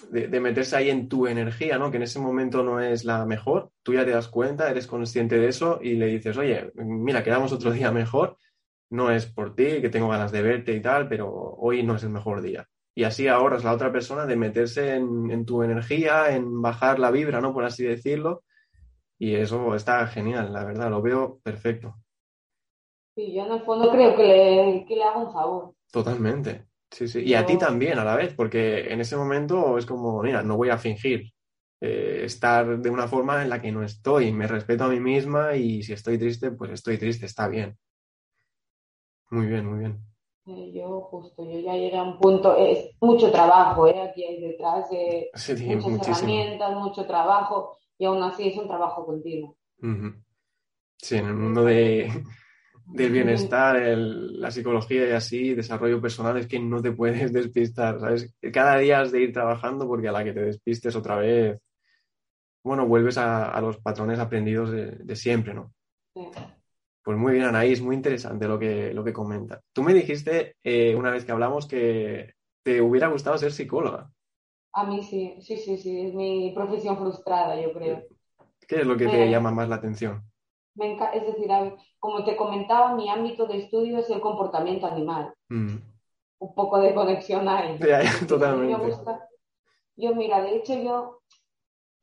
[0.10, 1.92] de, meterse ahí en tu energía, ¿no?
[1.92, 5.38] Que en ese momento no es la mejor, tú ya te das cuenta, eres consciente
[5.38, 8.38] de eso y le dices, oye, mira, quedamos otro día mejor,
[8.90, 12.04] no es por ti, que tengo ganas de verte y tal, pero hoy no es
[12.04, 12.68] el mejor día.
[12.98, 17.12] Y así ahorras a la otra persona de meterse en, tu energía, en bajar la
[17.12, 17.54] vibra, ¿no?
[17.54, 18.44] Por así decirlo.
[19.20, 21.96] Y eso está genial, la verdad, lo veo perfecto.
[23.14, 25.76] Sí, yo en el fondo creo que le, que le hago un favor.
[25.92, 26.66] Totalmente.
[26.90, 27.22] Sí, sí.
[27.22, 30.58] Y a ti también a la vez, porque en ese momento es como, mira, no
[30.58, 31.32] voy a fingir
[31.80, 34.32] eh, estar de una forma en la que no estoy.
[34.32, 37.78] Me respeto a mí misma y si estoy triste, pues estoy triste, está bien.
[39.30, 40.17] Muy bien, muy bien.
[40.48, 44.02] Yo justo, yo ya llegué a un punto, es mucho trabajo, ¿eh?
[44.02, 45.30] aquí hay detrás de
[45.76, 49.58] muchas herramientas, mucho trabajo y aún así es un trabajo continuo.
[50.98, 52.10] Sí, en el mundo de,
[52.86, 58.34] del bienestar, la psicología y así, desarrollo personal, es que no te puedes despistar, ¿sabes?
[58.54, 61.60] Cada día has de ir trabajando porque a la que te despistes otra vez,
[62.64, 65.74] bueno, vuelves a, los patrones aprendidos de, siempre, ¿no?
[67.08, 69.62] Pues muy bien, Anaís, muy interesante lo que, lo que comenta.
[69.72, 74.12] Tú me dijiste eh, una vez que hablamos que te hubiera gustado ser psicóloga.
[74.74, 78.04] A mí sí, sí, sí, sí, es mi profesión frustrada, yo creo.
[78.68, 80.22] ¿Qué es lo que te eh, llama más la atención?
[80.76, 81.50] es decir,
[81.98, 85.34] como te comentaba, mi ámbito de estudio es el comportamiento animal.
[85.48, 85.78] Mm.
[86.40, 87.80] Un poco de conexión ahí.
[88.28, 88.86] totalmente.
[88.86, 89.30] Me gusta.
[89.96, 91.22] Yo, mira, de hecho yo,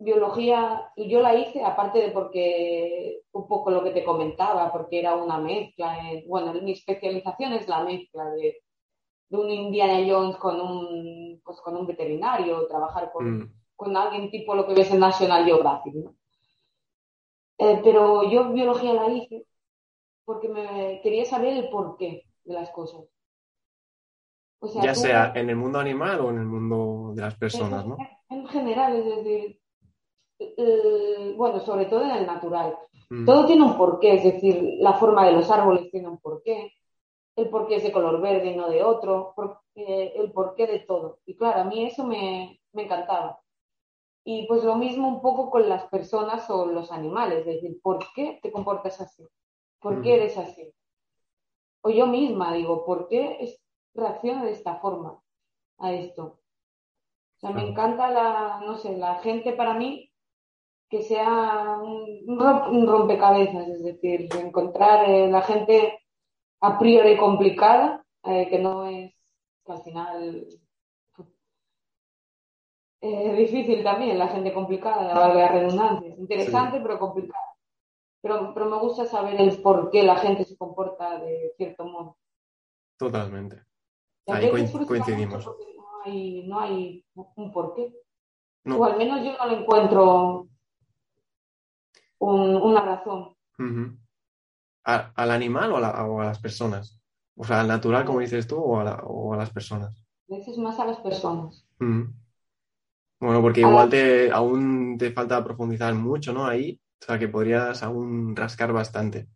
[0.05, 5.15] biología, yo la hice aparte de porque, un poco lo que te comentaba, porque era
[5.17, 5.99] una mezcla.
[6.27, 8.61] bueno, mi especialización es la mezcla de,
[9.31, 13.55] un Indiana Jones con un, pues, con un veterinario, trabajar con, mm.
[13.75, 16.15] con alguien tipo lo que ves en National Geographic, ¿no?
[17.59, 19.47] Eh, pero yo biología la hice
[20.25, 23.03] porque me quería saber el porqué de las cosas.
[24.83, 27.97] ya sea en el mundo animal o en el mundo de las personas, ¿no?
[28.29, 29.61] En general, es decir,
[31.37, 32.77] bueno, sobre todo en el natural.
[33.11, 33.25] Mm.
[33.27, 36.73] Todo tiene un porqué, es decir, la forma de los árboles tiene un porqué,
[37.37, 39.35] el porqué es de color verde y no de otro,
[39.75, 41.19] el porqué de todo.
[41.27, 43.41] Y claro, a mí eso me encantaba.
[44.25, 47.99] Y pues lo mismo un poco con las personas o los animales, es decir, ¿por
[48.15, 49.27] qué te comportas así?
[49.81, 50.73] ¿Por qué eres así?
[51.83, 53.61] O yo misma digo, ¿por qué es,
[53.93, 55.21] reacciona de esta forma
[55.77, 56.41] a esto?
[57.37, 60.11] O sea, me encanta la, no sé, la gente para mí
[60.95, 65.99] que sea un, rompecabezas, es decir, encontrar eh, la gente
[66.61, 69.13] a priori complicada, eh, que no es,
[69.67, 70.47] que al final
[73.01, 76.15] es difícil también, la gente complicada, la de redundancia.
[76.17, 77.43] Interesante, pero complicada.
[78.23, 82.19] Pero, pero me gusta saber el por qué la gente se comporta de cierto modo.
[82.97, 83.65] Totalmente.
[84.29, 85.45] Ahí coincidimos.
[85.45, 87.93] No hay, no hay un porqué.
[88.65, 90.49] O al menos yo no le encuentro
[92.19, 93.37] una razón.
[94.85, 97.01] ¿Al animal o a, las personas?
[97.37, 99.97] O sea, al natural, como dices tú, o a, o a las personas.
[100.31, 101.67] A veces más a las personas.
[101.79, 106.47] Bueno, porque igual te, aún te falta profundizar mucho, ¿no?
[106.47, 109.29] Ahí, o sea, que podrías aún rascar bastante.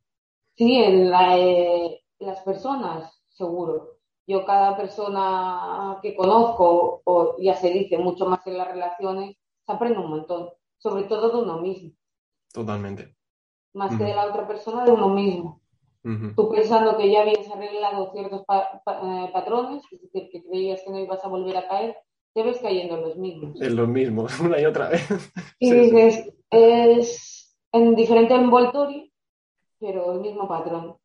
[0.57, 3.99] Sí, en eh, las personas, seguro.
[4.27, 9.73] Yo cada persona que conozco, o ya se dice mucho más en las relaciones, se
[9.73, 11.93] aprende un montón, sobre todo de uno mismo.
[12.53, 13.15] Totalmente.
[13.75, 15.61] Más que de la otra persona, de uno mismo.
[16.35, 20.99] Tú pensando que ya habías arreglado ciertos eh, patrones, es decir, que creías que no
[20.99, 21.97] ibas a volver a caer,
[22.33, 23.61] te ves cayendo en los mismos.
[23.61, 25.07] En los mismos, una y otra vez.
[25.59, 29.05] Y dices, es en diferente envoltorio,
[29.79, 30.97] pero el mismo patrón.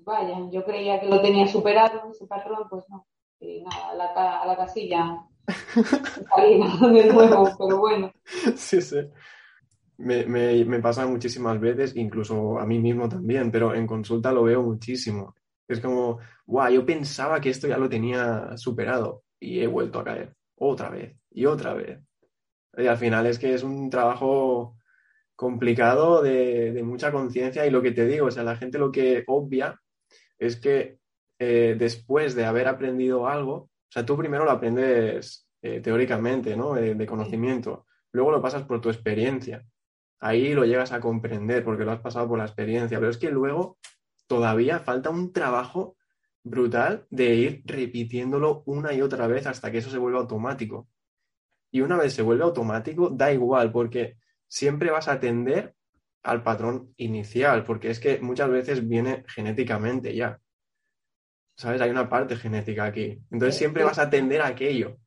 [0.00, 3.06] vaya, yo creía que lo tenía superado, ese patrón, pues no.
[3.40, 5.26] Y nada, a la, a la casilla
[6.36, 8.12] de nuevo, pero bueno.
[8.56, 8.98] Sí, sí.
[9.98, 14.44] Me, me, me, pasa muchísimas veces, incluso a mí mismo también, pero en consulta lo
[14.44, 15.34] veo muchísimo.
[15.68, 20.04] Es como, guau, yo pensaba que esto ya lo tenía superado y he vuelto a
[20.04, 22.00] caer otra vez y otra vez.
[22.76, 24.76] Y al final es que es un trabajo
[25.34, 29.24] complicado de, mucha conciencia y lo que te digo, o sea, la gente lo que
[29.26, 29.80] obvia
[30.38, 30.98] es que
[31.38, 36.74] eh, después de haber aprendido algo, o sea, tú primero lo aprendes eh, teóricamente, ¿no?
[36.74, 39.64] de conocimiento, luego lo pasas por tu experiencia.
[40.20, 43.30] Ahí lo llegas a comprender porque lo has pasado por la experiencia, pero es que
[43.30, 43.78] luego
[44.26, 45.96] todavía falta un trabajo
[46.42, 50.88] brutal de ir repitiéndolo una y otra vez hasta que eso se vuelva automático.
[51.70, 55.74] Y una vez se vuelve automático, da igual, porque siempre vas a atender
[56.22, 60.40] al patrón inicial, porque es que muchas veces viene genéticamente ya.
[61.56, 61.80] ¿Sabes?
[61.80, 63.20] Hay una parte genética aquí.
[63.30, 64.98] Entonces siempre vas a atender a aquello.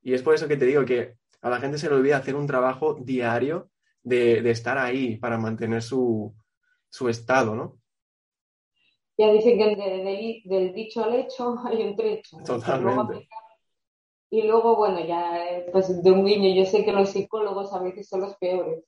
[0.00, 2.34] Y es por eso que te digo que a la gente se le olvida hacer
[2.34, 3.70] un trabajo diario
[4.02, 6.34] de, estar ahí para mantener su,
[7.08, 7.78] estado, ¿no?
[9.18, 12.38] Ya dicen que del dicho al hecho hay un trecho.
[12.44, 13.28] Totalmente.
[14.30, 15.38] Y luego, bueno, ya
[15.72, 18.82] pues de un niño, yo sé que los psicólogos a veces son los peores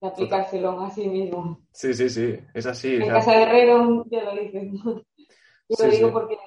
[0.00, 1.60] de aplicárselo a sí mismo.
[1.72, 2.96] Sí, sí, sí, es así.
[2.96, 4.76] En casa de Herrero ya lo dicen.
[4.76, 6.38] Yo lo digo porque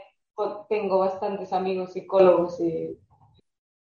[0.67, 2.97] tengo bastantes amigos psicólogos y,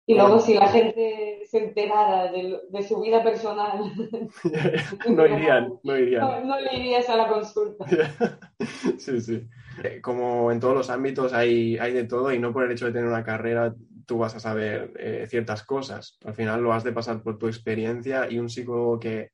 [0.06, 3.92] y luego si la gente se enterara de, su vida personal,
[5.08, 6.20] no irían, no irían.
[6.20, 7.86] No, no le irías a la consulta.
[8.98, 9.48] sí, sí.
[9.82, 12.86] Eh, como en todos los ámbitos hay, hay de todo y no por el hecho
[12.86, 13.74] de tener una carrera
[14.06, 16.18] tú vas a saber eh, ciertas cosas.
[16.24, 19.30] Al final lo has de pasar por tu experiencia y un psicólogo que,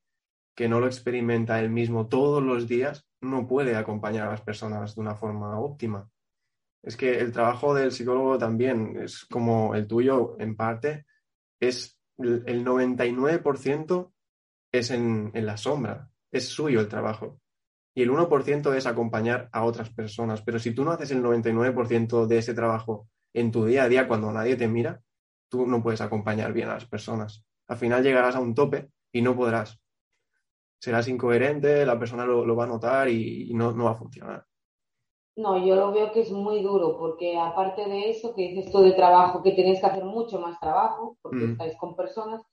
[0.69, 5.01] no lo experimenta él mismo todos los días no puede acompañar a las personas de
[5.01, 6.07] una forma óptima.
[6.83, 11.05] Es que el trabajo del psicólogo también es como el tuyo en parte,
[11.59, 14.11] es el 99%
[14.71, 17.39] es en, en la sombra, es suyo el trabajo.
[17.93, 20.41] Y el 1% es acompañar a otras personas.
[20.41, 24.07] Pero si tú no haces el 99% de ese trabajo en tu día a día
[24.07, 25.01] cuando nadie te mira,
[25.49, 27.43] tú no puedes acompañar bien a las personas.
[27.67, 29.79] Al final llegarás a un tope y no podrás.
[30.79, 34.47] Serás incoherente, la persona lo, va a notar y, no, va a funcionar.
[35.41, 38.79] No, yo lo veo que es muy duro, porque aparte de eso que dices tú
[38.81, 41.51] de trabajo, que tienes que hacer mucho más trabajo, porque mm.
[41.53, 42.43] estáis con personas,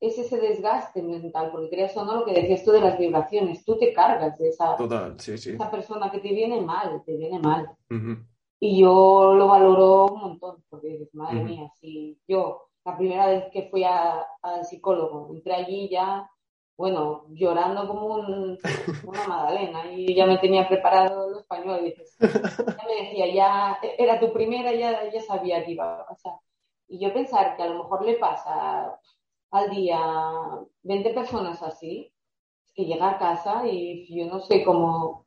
[0.00, 3.64] es ese desgaste mental, porque creas o no lo que decías tú de las vibraciones,
[3.64, 7.68] tú te cargas de esa, esa persona que te viene mal, te viene mal.
[8.60, 13.46] Y yo lo valoro un montón, porque dices, madre mía, si yo, la primera vez
[13.52, 16.30] que fui al psicólogo, entré allí ya,
[16.76, 21.44] bueno, llorando como una magdalena, y ya me tenía preparado los
[21.82, 26.34] dices, ya me decía, ya, era tu primera, ya, ya sabía que iba a pasar.
[26.88, 28.98] Y yo pensar que a lo mejor le pasa
[29.50, 30.00] al día
[30.82, 32.12] 20 personas así,
[32.74, 35.26] que llega a casa y yo no sé cómo,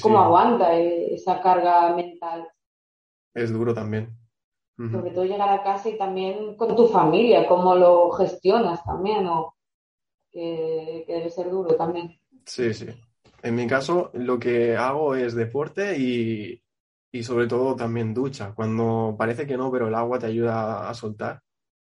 [0.00, 2.48] cómo aguanta esa carga mental
[3.34, 4.16] es duro también.
[4.76, 9.53] Sobre todo llegar a casa y también con tu familia, cómo lo gestionas también, o
[10.34, 12.18] que, debe ser duro también.
[12.44, 12.86] Sí, sí.
[13.42, 16.60] En mi caso, lo que hago es deporte y,
[17.22, 18.52] sobre todo también ducha.
[18.54, 21.40] Cuando parece que no, pero el agua te ayuda a soltar.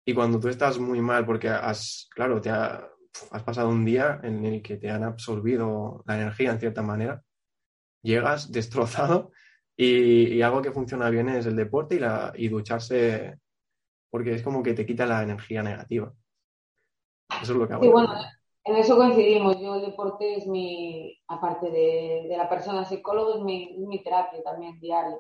[0.07, 4.45] Y cuando tú estás muy mal porque has, claro, te has pasado un día en
[4.45, 7.23] el que te han absorbido la energía en cierta manera,
[8.03, 9.33] llegas destrozado
[9.77, 13.39] y, algo que funciona bien es el deporte y, la, y ducharse,
[14.11, 16.13] porque es como que te quita la energía negativa.
[17.43, 17.83] Eso es lo que hago.
[17.83, 18.15] Sí, bueno,
[18.69, 19.61] en eso coincidimos.
[19.61, 25.19] Yo el deporte es mi, aparte de, la persona psicólogo, es mi, terapia también diaria.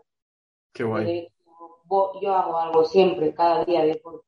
[0.72, 1.28] Qué guay.
[2.20, 4.26] yo hago algo siempre, cada día de deporte.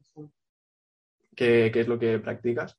[1.36, 2.76] ¿Qué, ¿Qué es lo que practicas?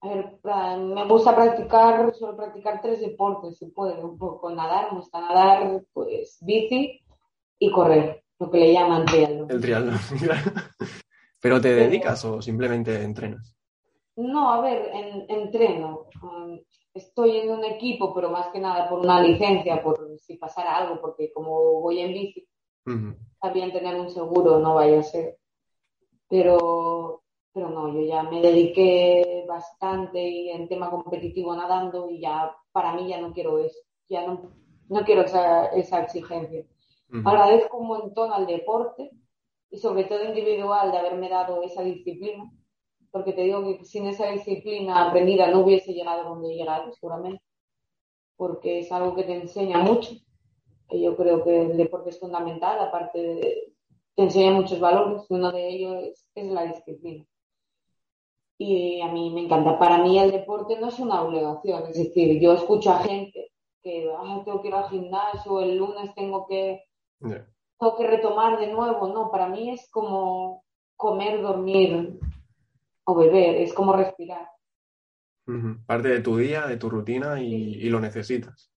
[0.00, 0.38] A ver,
[0.78, 5.82] me gusta practicar, solo practicar tres deportes, se puede, un poco nadar, me gusta nadar,
[5.92, 7.00] pues bici
[7.58, 9.50] y correr, lo que le llaman triatlón.
[9.50, 9.98] El triatlón,
[11.40, 13.55] ¿Pero te dedicas o simplemente entrenas?
[14.16, 14.90] No, a ver,
[15.28, 16.06] entreno.
[16.94, 21.00] estoy en un equipo, pero más que nada por una licencia, por si pasara algo,
[21.00, 22.48] porque como voy en bici,
[23.40, 25.38] también tener un seguro, no vaya a ser.
[26.28, 32.56] Pero, pero no, yo ya me dediqué bastante y en tema competitivo nadando y ya
[32.72, 34.50] para mí ya no quiero eso, ya no,
[34.88, 36.64] no quiero esa, esa exigencia.
[37.24, 39.10] Agradezco un montón al deporte
[39.70, 42.50] y sobre todo individual de haberme dado esa disciplina
[43.16, 47.42] porque te digo que sin esa disciplina aprendida no hubiese llegado donde he llegado, seguramente,
[48.36, 50.10] porque es algo que te enseña mucho.
[50.90, 53.72] Y yo creo que el deporte es fundamental, aparte de,
[54.14, 57.24] te enseña muchos valores, uno de ellos es, la disciplina.
[58.58, 59.78] Y a mí me encanta.
[59.78, 63.50] Para mí el deporte no es una obligación, es decir, yo escucho a gente
[63.82, 64.12] que
[64.44, 66.82] tengo que ir al gimnasio, el lunes tengo que,
[67.18, 69.08] tengo que retomar de nuevo.
[69.08, 70.64] No, para mí es como
[70.96, 72.18] comer, dormir,
[73.06, 74.48] o beber, es como respirar.
[75.86, 78.72] Parte de tu día, de tu rutina y, lo necesitas.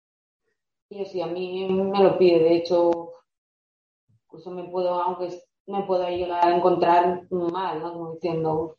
[0.87, 2.39] Sí, sí, a mí me lo pide.
[2.39, 3.13] De hecho,
[4.25, 7.93] incluso me puedo, aunque me pueda llegar a encontrar mal, ¿no?
[7.93, 8.77] Como diciendo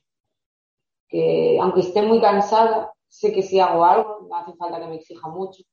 [1.08, 4.96] que aunque esté muy cansada, sé que si hago algo, no hace falta que me
[4.96, 5.64] exija mucho.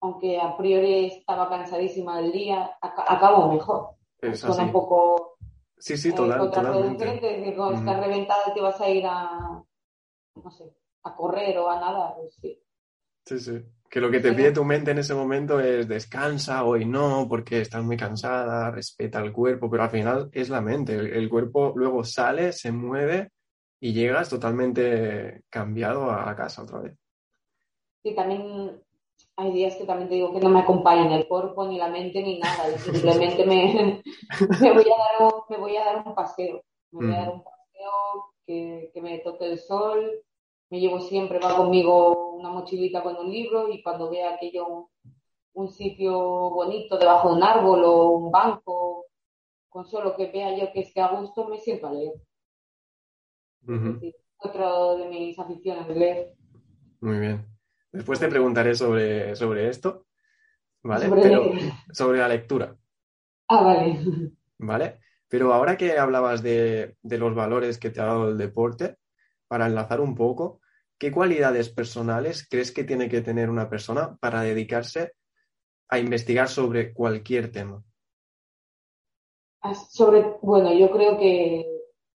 [0.00, 3.90] Aunque a priori estaba cansadísima del día, acabo mejor.
[4.20, 5.31] Es un poco
[5.82, 7.18] Sí, sí, total, totalmente.
[7.18, 9.60] que cuando estás reventada te vas a ir a,
[10.36, 10.72] no sé,
[11.02, 12.62] a correr o a nadar, pues sí.
[13.26, 13.64] Sí, sí.
[13.90, 17.60] Que lo que te pide tu mente en ese momento es descansa, hoy no, porque
[17.60, 20.94] estás muy cansada, respeta el cuerpo, pero al final es la mente.
[20.94, 23.32] El, cuerpo luego sale, se mueve
[23.80, 26.96] y llegas totalmente cambiado a casa otra vez.
[28.04, 28.80] Sí, también
[29.42, 32.22] hay días que también te digo que no me acompañan el cuerpo, ni la mente,
[32.22, 32.78] ni nada.
[32.78, 34.02] simplemente me,
[34.60, 36.62] me, voy a dar un, me voy a dar un paseo.
[36.92, 37.90] Me voy a dar un paseo,
[38.46, 40.10] que, que me toque el sol.
[40.70, 44.86] Me llevo siempre, va conmigo una mochilita con un libro y cuando vea aquello, un,
[45.54, 46.18] un sitio
[46.50, 49.06] bonito debajo de un árbol o un banco,
[49.68, 52.14] con solo que vea yo que esté a gusto, me siento a leer.
[54.38, 56.34] otro de mis aficiones, leer.
[57.00, 57.51] Muy bien.
[57.92, 60.06] Después te preguntaré sobre, sobre esto,
[60.82, 61.08] ¿vale?
[61.08, 61.22] Sobre...
[61.22, 61.52] Pero
[61.92, 62.74] sobre la lectura.
[63.48, 64.32] Ah, vale.
[64.58, 64.98] ¿Vale?
[65.28, 68.96] Pero ahora que hablabas de, los valores que te ha dado el deporte,
[69.46, 70.60] para enlazar un poco,
[70.98, 75.12] ¿qué cualidades personales crees que tiene que tener una persona para dedicarse
[75.88, 77.82] a investigar sobre cualquier tema?
[79.60, 81.66] Ah, sobre, bueno, yo creo que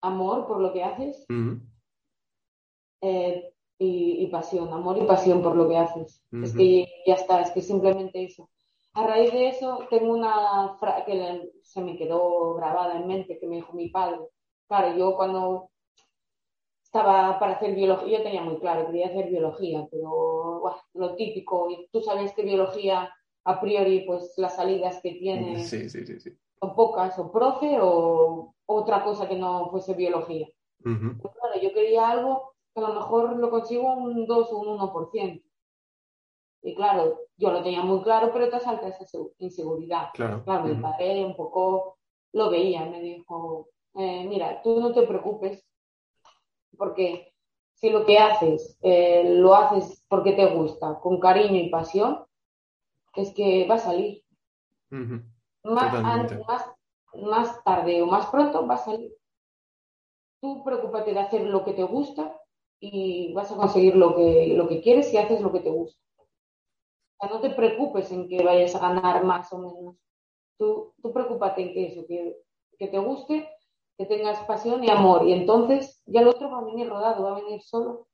[0.01, 1.25] amor por lo que haces,
[3.77, 6.23] y, pasión, amor y pasión por lo que haces.
[6.31, 8.49] Es que ya está, es que simplemente eso.
[8.93, 13.47] A raíz de eso, tengo una frase que se me quedó grabada en mente, que
[13.47, 14.19] me dijo mi padre.
[14.67, 15.69] Claro, yo cuando
[16.81, 20.63] estaba para hacer biología, yo tenía muy claro, quería hacer biología, pero
[20.93, 23.13] lo típico, y tú sabes que biología,
[23.43, 29.35] a priori, pues las salidas que tiene son pocas, o profe o otra cosa que
[29.35, 30.47] no fuese biología.
[30.81, 35.43] claro, yo quería algo a lo mejor lo consigo un 2 o un 1%.
[36.63, 39.05] Y claro, yo lo tenía muy claro, pero te salta esa
[39.37, 40.09] inseguridad.
[40.13, 41.99] Claro, mi padre un poco
[42.33, 45.63] lo veía, me dijo, eh, mira, tú no te preocupes,
[46.75, 47.33] porque
[47.75, 52.25] si lo que haces eh, lo haces porque te gusta, con cariño y pasión,
[53.13, 54.23] es que va a salir.
[56.47, 56.71] más,
[57.13, 59.13] más tarde o más pronto va a salir.
[60.41, 62.35] Tú preocúpate de hacer lo que te gusta
[62.79, 66.01] y vas a conseguir lo que, lo que quieres y haces lo que te gusta.
[66.17, 69.95] O sea, no te preocupes en que vayas a ganar más o menos.
[70.57, 72.37] Tú, tú preocúpate en que eso, que,
[72.77, 73.49] que te guste,
[73.97, 75.27] que tengas pasión y amor.
[75.27, 78.07] Y entonces ya el otro va a venir rodado, va a venir solo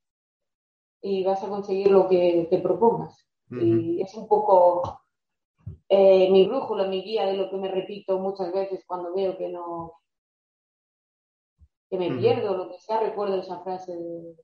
[1.02, 3.28] y vas a conseguir lo que te propongas.
[3.50, 5.02] Y es un poco
[5.90, 9.50] eh, mi brújula, mi guía de lo que me repito muchas veces cuando veo que
[9.50, 9.94] no
[11.90, 14.36] que me pierdo, lo que sea, recuerdo esa frase de,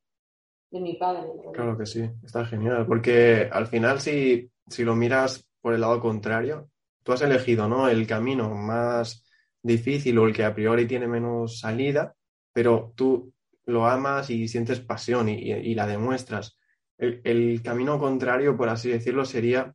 [0.71, 1.27] de mi padre.
[1.53, 5.99] Claro que sí, está genial, porque al final si, si lo miras por el lado
[5.99, 6.69] contrario,
[7.03, 7.87] tú has elegido ¿no?
[7.87, 9.25] el camino más
[9.61, 12.13] difícil o el que a priori tiene menos salida,
[12.53, 13.33] pero tú
[13.65, 16.57] lo amas y sientes pasión y, la demuestras.
[16.97, 19.73] El, el, camino contrario, por así decirlo, sería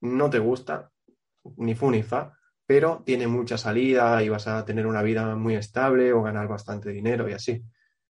[0.00, 0.90] no te gusta,
[1.56, 5.54] ni fu ni fa, pero tiene mucha salida y vas a tener una vida muy
[5.56, 7.62] estable o ganar bastante dinero y así.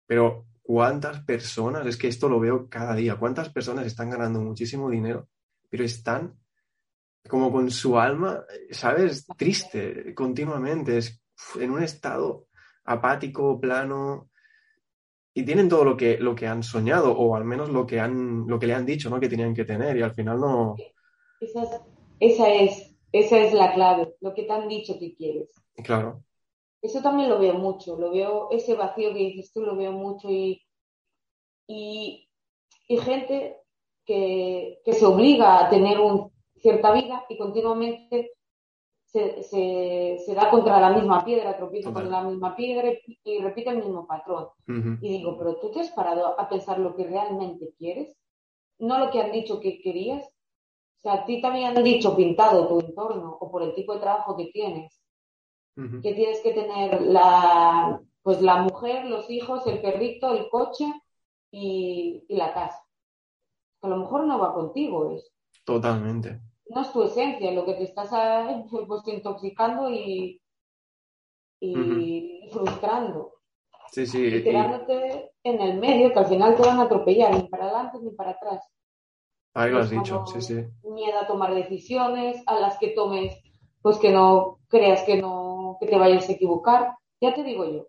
[0.07, 4.89] Pero cuántas personas, es que esto lo veo cada día, cuántas personas están ganando muchísimo
[4.89, 5.29] dinero,
[5.69, 6.35] pero están
[7.29, 9.27] como con su alma, ¿sabes?
[9.37, 11.23] Triste continuamente, es
[11.61, 12.47] en un estado
[12.85, 14.31] apático, plano.
[15.35, 18.47] y tienen todo lo que, lo que han soñado, o al menos lo que, han,
[18.47, 19.21] lo que le han dicho, ¿no?
[19.21, 20.77] Que tenían que tener, y al final no.
[21.41, 21.71] Esa es,
[22.21, 25.51] esa es, esa es la clave, lo que te han dicho que quieres.
[25.83, 26.24] Claro.
[26.85, 30.29] Eso también lo veo mucho, lo veo, ese vacío que dices tú lo veo mucho
[30.31, 30.61] y,
[31.67, 32.29] y,
[32.99, 33.57] gente
[34.05, 38.33] que, que, se obliga a tener un, cierta vida y continuamente
[39.07, 42.93] se, se, da contra la misma piedra, tropieza con la misma piedra
[43.25, 44.49] y, repite el mismo patrón.
[45.01, 48.15] Y digo, pero tú te has parado a pensar lo que realmente quieres,
[48.79, 50.27] no lo que han dicho que querías.
[50.27, 54.01] O sea, a ti también han dicho pintado tu entorno o por el tipo de
[54.01, 55.04] trabajo que tienes
[55.77, 60.87] que tienes que tener la, pues la mujer, los hijos, el perrito, el coche
[61.51, 62.85] y, la casa.
[63.83, 65.29] A lo mejor no va contigo eso.
[65.65, 66.41] Totalmente.
[66.67, 68.11] No es tu esencia, lo que te estás
[68.71, 70.41] pues, intoxicando y,
[71.61, 73.35] y frustrando.
[73.91, 74.25] Sí, sí.
[74.27, 77.99] Y quedándote en el medio, que al final te van a atropellar, ni para adelante
[78.03, 78.65] ni para atrás.
[79.55, 80.65] Ahí lo has dicho, sí, sí.
[80.83, 83.41] Miedo a tomar decisiones, a las que tomes,
[83.83, 85.44] pues que no creas que no
[85.81, 86.97] que te vayas a equivocar.
[87.21, 87.87] Ya te digo yo,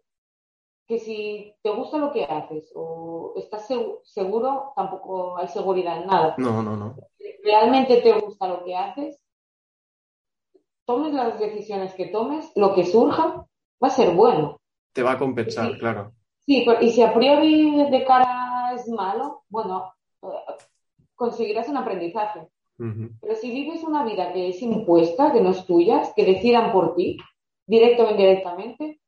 [0.88, 3.68] que si te gusta lo que haces o estás
[4.04, 6.36] seguro, tampoco hay seguridad en nada.
[6.38, 6.96] No, no, no.
[7.44, 9.20] Realmente te gusta lo que haces,
[10.86, 13.46] tomes las decisiones que tomes, lo que surja
[13.84, 14.60] va a ser bueno.
[14.94, 16.14] Te va a compensar, claro.
[16.46, 19.92] Sí, y si a priori de cara es malo, bueno,
[21.16, 22.48] conseguirás un aprendizaje.
[22.78, 26.96] Pero si vives una vida que es impuesta, que no es tuya, que decidan por
[26.96, 27.18] ti,
[27.68, 28.99] directo o indirectamente,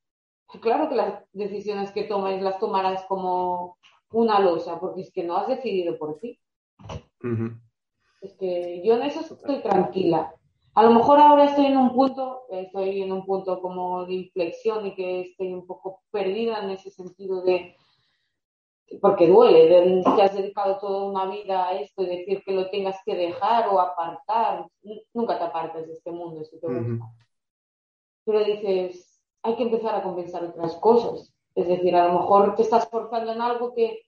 [0.62, 3.78] claro que las decisiones que tomes las tomarás como
[4.12, 6.40] una losa, porque es que no has decidido por ti.
[8.22, 10.34] Es que yo en eso estoy tranquila.
[10.74, 14.86] A lo mejor ahora estoy en un punto, estoy en un punto como de inflexión
[14.86, 17.76] y que estoy un poco perdida en ese sentido de,
[19.02, 22.70] porque duele, de, que has dedicado toda una vida a esto y decir que lo
[22.70, 24.68] tengas que dejar o apartar,
[25.14, 27.06] nunca te apartas de este mundo si te gusta
[28.28, 31.34] pero dices, hay que empezar a compensar otras cosas.
[31.56, 34.02] Es decir, a lo mejor te estás forzando en algo que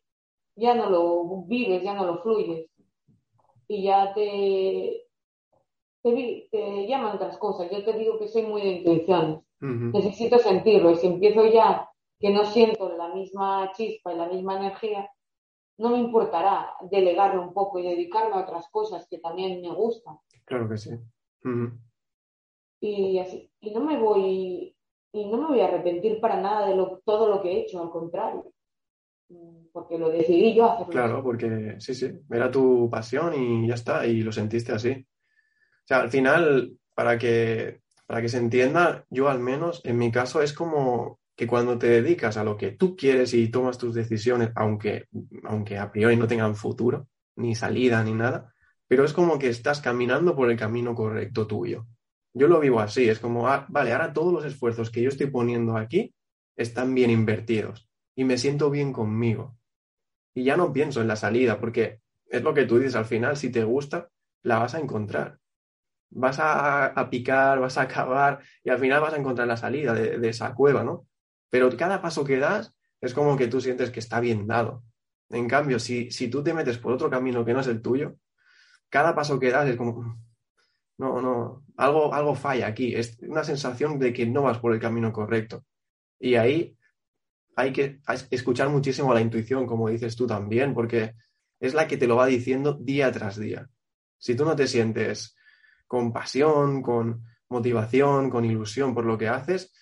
[0.55, 2.70] ya no lo vives, ya no lo fluyes.
[3.70, 5.05] Y ya te,
[6.03, 7.72] te, llaman otras cosas.
[7.72, 9.39] Yo te digo que soy muy de intuiciones.
[9.61, 10.91] Necesito sentirlo.
[10.91, 11.89] Y si empiezo ya
[12.20, 15.09] que no siento la misma chispa y la misma energía,
[15.78, 20.17] no me importará delegarlo un poco y dedicarme a otras cosas que también me gustan.
[20.43, 20.89] Claro que sí
[22.80, 24.75] y así y no me voy
[25.11, 27.89] y no me voy a arrepentir para nada de todo lo que he hecho, al
[27.89, 28.53] contrario,
[29.30, 30.91] mm, porque lo decidí yo hacerlo.
[30.91, 34.91] Claro, porque sí, sí, era tu pasión y ya está, y lo sentiste así.
[34.91, 40.11] O sea, al final, para que, para que se entienda, yo al menos, en mi
[40.11, 43.95] caso, es como que cuando te dedicas a lo que tú quieres y tomas tus
[43.95, 45.05] decisiones, aunque,
[45.45, 47.07] aunque a priori no tengan futuro,
[47.38, 48.53] ni salida, ni nada,
[48.88, 51.88] pero es como que estás caminando por el camino correcto tuyo.
[52.34, 55.27] Yo lo vivo así, es como, ah, vale, ahora todos los esfuerzos que yo estoy
[55.27, 56.13] poniendo aquí
[56.55, 59.57] están bien invertidos y me siento bien conmigo.
[60.34, 63.38] Y ya no pienso en la salida, porque es lo que tú dices, al final,
[63.38, 64.09] si te gusta,
[64.43, 65.39] la vas a encontrar.
[66.11, 70.17] Vas a, picar, vas a acabar y al final vas a encontrar la salida de,
[70.17, 71.07] de esa cueva, ¿no?
[71.49, 74.84] Pero cada paso que das es como que tú sientes que está bien dado.
[75.30, 78.15] En cambio, si, si tú te metes por otro camino que no es el tuyo,
[78.89, 80.17] cada paso que das es como,
[80.99, 82.93] no, no, algo, algo falla aquí.
[82.93, 85.63] Es una sensación de que no vas por el camino correcto.
[86.19, 86.77] Y ahí
[87.55, 91.15] hay que escuchar muchísimo a la intuición, como dices tú también, porque
[91.61, 93.69] es la que te lo va diciendo día tras día.
[94.17, 95.37] Si tú no te sientes
[95.87, 99.73] con pasión, con motivación, con ilusión por lo que haces,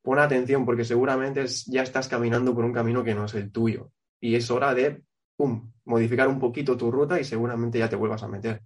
[0.00, 3.92] pon atención porque seguramente ya estás caminando por un camino que no es el tuyo.
[4.18, 5.02] Y es hora de,
[5.36, 8.62] pum, modificar un poquito tu ruta y seguramente ya te vuelvas a meter.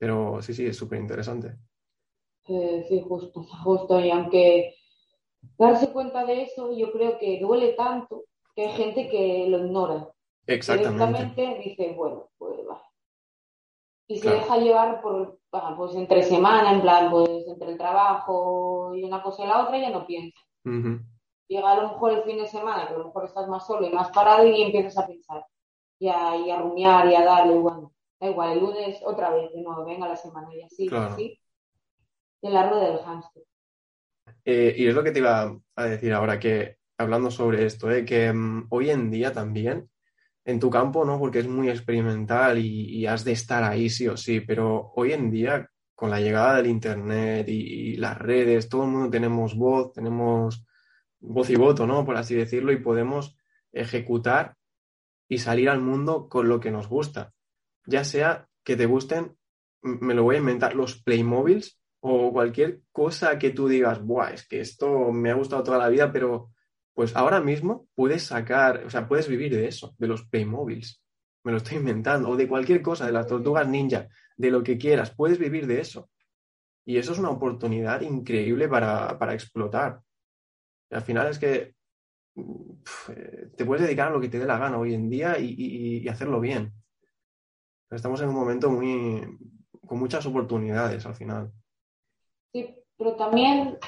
[0.00, 1.58] Pero sí, sí, es súper interesante.
[2.46, 4.00] sí, justo, justo.
[4.00, 4.74] Y aunque
[5.58, 8.24] darse cuenta de eso, yo creo que duele tanto
[8.56, 10.10] que hay gente que lo ignora.
[10.46, 11.60] Exactamente.
[11.62, 12.82] dice, bueno, pues va.
[14.08, 15.38] Y se deja llevar por,
[15.76, 19.78] pues entre semana, en plan, pues entre el trabajo y una cosa y la otra,
[19.78, 20.40] ya no piensa.
[21.46, 23.86] Llega a lo mejor el fin de semana, que a lo mejor estás más solo
[23.86, 25.44] y más parado y empiezas a pensar.
[25.98, 29.50] Y a, y a rumiar y a darle, bueno, Da igual, el lunes otra vez,
[29.52, 31.40] de nuevo, venga la semana y así, así.
[32.42, 33.42] En la rueda del hámster.
[34.44, 38.04] Eh, y es lo que te iba a decir ahora, que hablando sobre esto, eh,
[38.04, 39.88] que mm, hoy en día también,
[40.44, 41.18] en tu campo, ¿no?
[41.18, 45.30] Porque es muy experimental y, has de estar ahí sí o sí, pero hoy en
[45.30, 49.92] día, con la llegada del Internet y, y, las redes, todo el mundo tenemos voz,
[49.92, 50.64] tenemos
[51.20, 52.04] voz y voto, ¿no?
[52.04, 53.36] Por así decirlo, y podemos
[53.72, 54.56] ejecutar
[55.28, 57.32] y salir al mundo con lo que nos gusta.
[57.86, 59.36] Ya sea que te gusten,
[59.82, 64.46] me lo voy a inventar, los Playmobiles o cualquier cosa que tú digas, Buah, es
[64.46, 66.50] que esto me ha gustado toda la vida, pero
[66.94, 71.02] pues ahora mismo puedes sacar, o sea, puedes vivir de eso, de los Playmobiles.
[71.44, 74.76] Me lo estoy inventando, o de cualquier cosa, de las tortugas ninja, de lo que
[74.76, 76.10] quieras, puedes vivir de eso.
[76.84, 80.00] Y eso es una oportunidad increíble para, explotar.
[80.90, 81.74] al final es que
[82.36, 86.06] eh, te puedes dedicar a lo que te dé la gana hoy en día y,
[86.08, 86.72] hacerlo bien.
[87.90, 89.38] Estamos en un momento muy
[89.86, 91.52] con muchas oportunidades al final.
[92.52, 93.78] Sí, pero también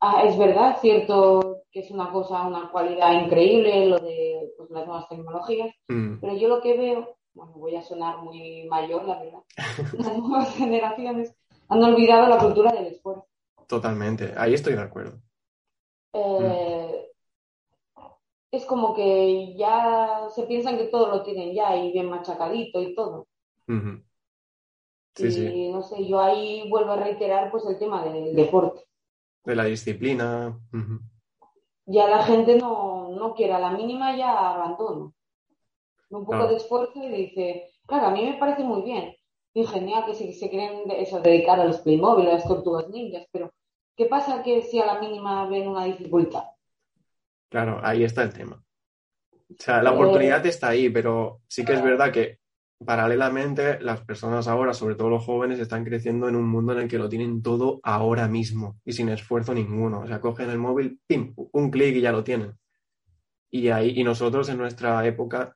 [0.00, 4.86] ah, es verdad, cierto que es una cosa, una cualidad increíble lo de pues, las
[4.86, 6.20] nuevas tecnologías, mm.
[6.20, 9.40] pero yo lo que veo, bueno, voy a sonar muy mayor, la verdad,
[9.98, 11.34] las nuevas generaciones
[11.68, 13.26] han olvidado la cultura del esfuerzo.
[13.66, 15.20] Totalmente, ahí estoy de acuerdo.
[16.14, 17.10] Eh,
[18.50, 22.94] es como que ya se piensan que todo lo tienen ya y bien machacadito y
[22.94, 23.26] todo.
[25.18, 28.82] y no sé, yo ahí vuelvo a reiterar pues el tema del deporte.
[29.44, 30.58] De la disciplina.
[31.86, 35.14] Ya la gente no, no quiere, a la mínima ya abandono.
[36.10, 39.16] Un poco de esfuerzo y dice, claro, a mí me parece muy bien
[39.56, 43.26] y genial que se, se quieren eso, dedicar a los Playmobil, a las tortugas ninjas,
[43.32, 43.54] pero
[43.96, 46.44] ¿qué pasa que si a la mínima ven una dificultad?
[47.48, 48.62] Claro, ahí está el tema.
[49.32, 52.40] O sea, la oportunidad está ahí, pero sí que es verdad que
[52.84, 56.88] paralelamente las personas ahora, sobre todo los jóvenes, están creciendo en un mundo en el
[56.88, 60.00] que lo tienen todo ahora mismo y sin esfuerzo ninguno.
[60.00, 61.32] O sea, cogen el móvil, ¡pim!
[61.36, 62.58] un clic y ya lo tienen.
[63.50, 65.54] Y ahí, y nosotros en nuestra época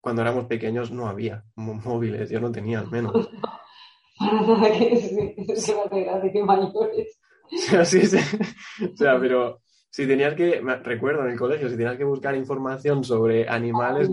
[0.00, 3.28] cuando éramos pequeños no había móviles, yo no tenía al menos.
[4.18, 5.10] Para nada que es
[5.66, 7.20] que que mayores.
[7.84, 8.18] sí, sí.
[8.84, 13.04] O sea, pero si tenías que, recuerdo en el colegio, si tenías que buscar información
[13.04, 14.08] sobre animales,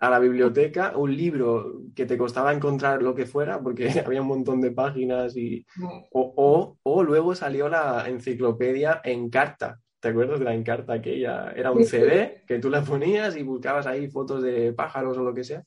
[0.00, 4.28] a la, biblioteca, un libro que te costaba encontrar lo que fuera, porque había un
[4.28, 5.64] montón de páginas y...
[6.12, 11.50] O, o, o luego salió la enciclopedia en carta, ¿Te acuerdas de la encarta aquella?
[11.52, 15.34] Era un CD que tú la ponías y buscabas ahí fotos de pájaros o lo
[15.34, 15.64] que sea.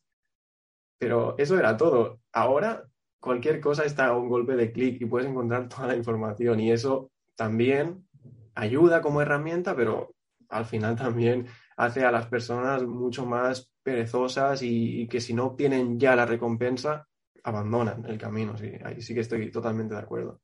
[0.98, 2.20] Pero eso era todo.
[2.32, 2.86] Ahora
[3.20, 6.72] cualquier cosa está a un golpe de clic y puedes encontrar toda la información y
[6.72, 8.08] eso también
[8.56, 10.16] ayuda como herramienta, pero
[10.50, 11.48] al final también
[11.78, 17.08] hace a las personas mucho más perezosas y, que si no obtienen ya la recompensa,
[17.44, 18.58] abandonan el camino.
[18.58, 20.42] Sí, ahí sí que estoy totalmente de acuerdo.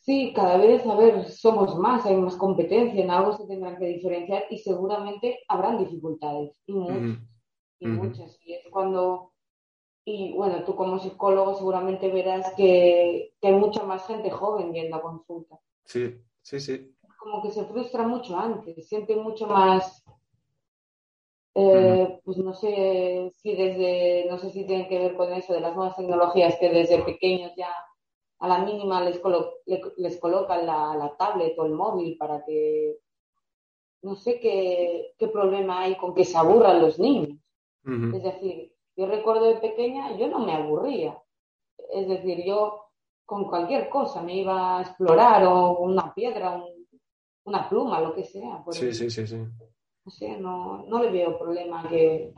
[0.00, 3.86] Sí, cada vez, a ver, somos más, hay más competencia, en algo se tendrán que
[3.86, 7.18] diferenciar y seguramente habrán dificultades, y muchas,
[7.80, 8.38] y muchas.
[8.44, 9.32] Y es cuando,
[10.04, 15.02] y bueno, tú como psicólogo seguramente verás que, hay mucha más gente joven viendo a
[15.02, 15.58] consulta.
[15.84, 16.94] Sí, sí, sí.
[17.26, 20.04] Como que se frustra mucho antes, siente mucho más,
[21.56, 25.58] eh, pues no sé si desde, no sé si tiene que ver con eso de
[25.58, 27.74] las nuevas tecnologías que desde pequeños ya
[28.38, 29.20] a la mínima les,
[29.96, 32.98] les colocan la, tablet o el móvil para que
[34.02, 37.40] no sé qué, problema hay con que se aburran los niños.
[38.14, 41.20] Es decir, yo recuerdo de pequeña, yo no me aburría.
[41.90, 42.84] Es decir, yo
[43.24, 46.62] con cualquier cosa me iba a explorar o una piedra,
[47.46, 48.62] una pluma, lo que sea.
[48.70, 49.38] sí, sí, sí, sí.
[50.04, 52.32] No sé, no, no le veo problema que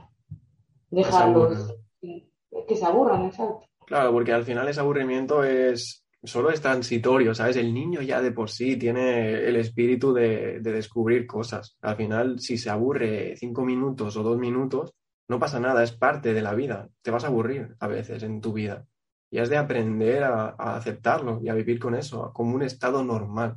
[0.91, 3.67] dejarlos que se aburran, exacto.
[3.87, 7.57] Claro, porque al final ese aburrimiento es solo es transitorio, ¿sabes?
[7.57, 11.77] El niño ya de por sí tiene el espíritu de, descubrir cosas.
[11.81, 14.95] Al final, si se aburre cinco minutos o dos minutos,
[15.29, 16.89] no pasa nada, es parte de la vida.
[17.03, 18.87] Te vas a aburrir a veces en tu vida.
[19.31, 23.57] Y has de aprender a, aceptarlo y a vivir con eso, como un estado normal.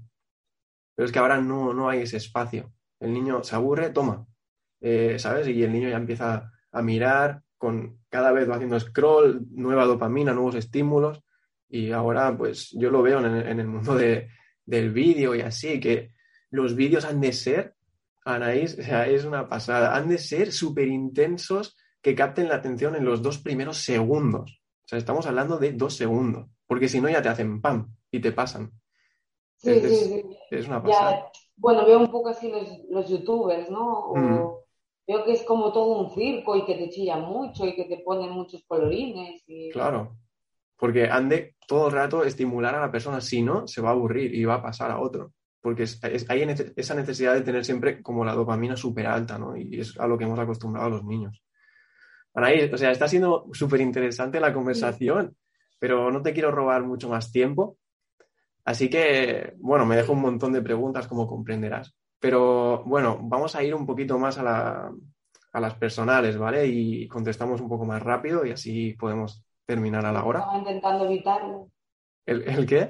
[1.02, 2.76] Pero es que ahora no, no hay ese espacio.
[3.00, 4.28] El niño se aburre, toma,
[4.80, 5.48] eh, ¿sabes?
[5.48, 10.32] Y el niño ya empieza a mirar, con cada vez va haciendo scroll, nueva dopamina,
[10.32, 11.24] nuevos estímulos.
[11.68, 16.12] Y ahora, pues yo lo veo en el, mundo del vídeo y así, que
[16.52, 17.74] los vídeos han de ser,
[18.24, 23.06] Anaís, o es una pasada, han de ser súper intensos que capten la atención en
[23.06, 24.62] los dos primeros segundos.
[24.86, 28.20] O sea, estamos hablando de dos segundos, porque si no ya te hacen pam y
[28.20, 28.72] te pasan.
[29.62, 30.38] Sí, es, sí, sí.
[30.50, 31.32] es una pasada.
[31.56, 34.14] bueno, veo un poco así los, los youtubers, ¿no?
[34.16, 34.62] Mm.
[35.08, 37.98] Veo que es como todo un circo y que te chillan mucho y que te
[37.98, 39.44] ponen muchos colorines.
[39.48, 39.70] Y...
[39.70, 40.18] Claro,
[40.78, 43.92] porque han de todo el rato estimular a la persona, si no, se va a
[43.94, 45.34] aburrir y va a pasar a otro.
[45.62, 45.86] Porque
[46.28, 49.56] hay esa necesidad de tener siempre como la dopamina súper alta, ¿no?
[49.56, 51.44] Y es a lo que hemos acostumbrado a los niños.
[52.34, 55.36] Anaí, o sea, está siendo súper interesante la conversación,
[55.78, 57.78] pero no te quiero robar mucho más tiempo.
[58.72, 61.94] Así que, bueno, me dejo un montón de preguntas, como comprenderás.
[62.22, 64.92] Pero bueno, vamos a ir un poquito más a la,
[65.52, 66.68] a las personales, ¿vale?
[66.68, 70.40] Y contestamos un poco más rápido y así podemos terminar a la hora.
[70.40, 71.68] Estaba intentando evitarlo.
[72.26, 72.90] ¿El, qué?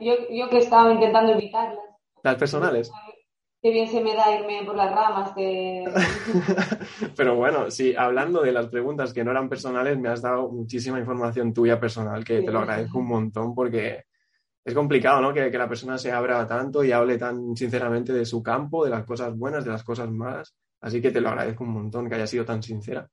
[0.00, 1.84] Yo, yo, que estaba intentando evitarlas.
[2.22, 2.92] ¿Las personales?
[3.60, 5.82] Qué bien se me da irme por las ramas de...
[7.16, 11.00] Pero bueno, sí, hablando de las preguntas que no eran personales, me has dado muchísima
[11.00, 14.04] información tuya personal, que te lo agradezco un montón porque
[14.64, 15.32] es complicado, ¿no?
[15.32, 18.90] Que, que, la persona se abra tanto y hable tan sinceramente de su campo, de
[18.90, 20.54] las cosas buenas, de las cosas malas.
[20.80, 23.08] Así que te lo agradezco un montón que haya sido tan sincera.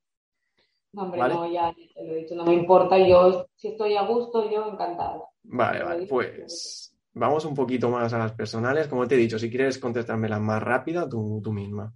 [0.92, 2.98] No, hombre, no, ya te lo he dicho, no me importa.
[2.98, 5.22] Yo, si estoy a gusto, yo encantada.
[5.44, 8.88] Vale, vale, pues vamos un poquito más a las personales.
[8.88, 11.94] Como te he dicho, si quieres contestármela más rápida, tú, tú misma.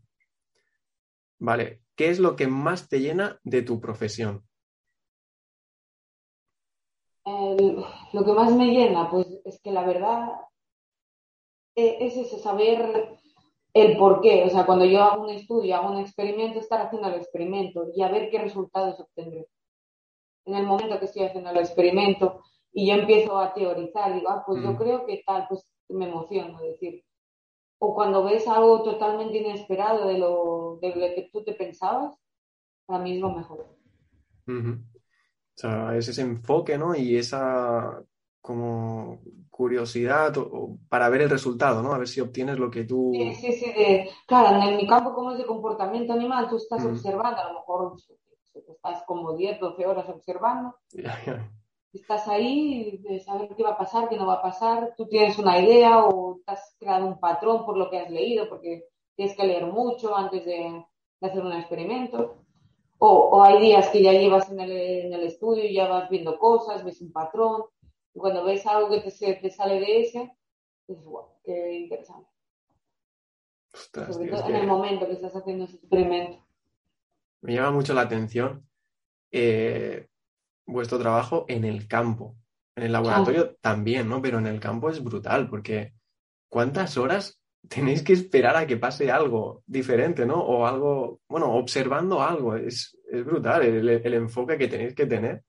[1.40, 4.44] Vale, ¿qué es lo que más te llena de tu profesión?
[7.26, 10.30] Lo que más me llena, pues es que la verdad
[11.76, 13.18] eh, es eso, saber
[13.74, 14.44] el por qué.
[14.46, 18.02] O sea, cuando yo hago un estudio, hago un experimento, estar haciendo el experimento y
[18.02, 19.48] a ver qué resultados obtendré.
[20.46, 24.44] En el momento que estoy haciendo el experimento y yo empiezo a teorizar, digo, ah,
[24.46, 24.78] pues yo mm.
[24.78, 27.04] creo que tal, pues me emociono, decir.
[27.80, 32.16] O cuando ves algo totalmente inesperado de lo, de lo que tú te pensabas,
[32.86, 33.66] para mí es lo mejor.
[35.56, 36.96] O sea, es ese enfoque, ¿no?
[36.96, 38.04] Y esa
[38.42, 40.34] como curiosidad
[40.90, 41.94] para ver el resultado, ¿no?
[41.94, 43.12] A ver si obtienes lo que tú...
[43.14, 44.10] Sí, sí, sí.
[44.28, 47.96] claro, en mi campo como es de comportamiento animal, tú estás observando, a lo mejor
[48.54, 50.76] estás como 10, 12 horas observando.
[51.94, 54.96] Estás ahí de saber qué va a pasar, qué no va a pasar.
[54.98, 58.50] Tú tienes una idea o te has creado un patrón por lo que has leído,
[58.50, 58.86] porque
[59.16, 60.84] tienes que leer mucho antes de
[61.22, 62.43] hacer un experimento.
[63.06, 67.02] O, hay días que ya llevas en el, estudio y ya vas viendo cosas, ves
[67.02, 67.64] un patrón,
[68.14, 70.32] y cuando ves algo que te, te sale de ese,
[70.88, 72.30] dices, wow, qué interesante.
[73.74, 76.46] Sobre todo en el momento que estás haciendo ese experimento.
[77.42, 78.66] Me llama mucho la atención
[79.32, 80.08] eh,
[80.66, 82.38] vuestro trabajo en el campo.
[82.74, 83.58] En el laboratorio ah.
[83.60, 84.22] también, ¿no?
[84.22, 85.94] Pero en el campo es brutal porque
[86.48, 90.40] ¿cuántas horas tenéis que esperar a que pase algo diferente, ¿no?
[90.40, 92.56] O algo, bueno, observando algo.
[92.56, 95.44] Es, brutal el, enfoque que tenéis que tener.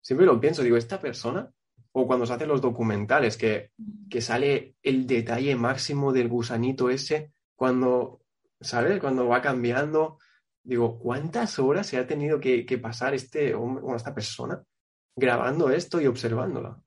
[0.00, 1.50] Siempre lo pienso, digo, esta persona,
[1.92, 3.70] o cuando se hacen los documentales, que,
[4.08, 8.22] que sale el detalle máximo del gusanito ese, cuando,
[8.60, 8.98] ¿sabes?
[8.98, 10.18] Cuando va cambiando,
[10.62, 14.62] digo, ¿cuántas horas se ha tenido que, que pasar este hombre, bueno, esta persona
[15.14, 16.80] grabando esto y observándola?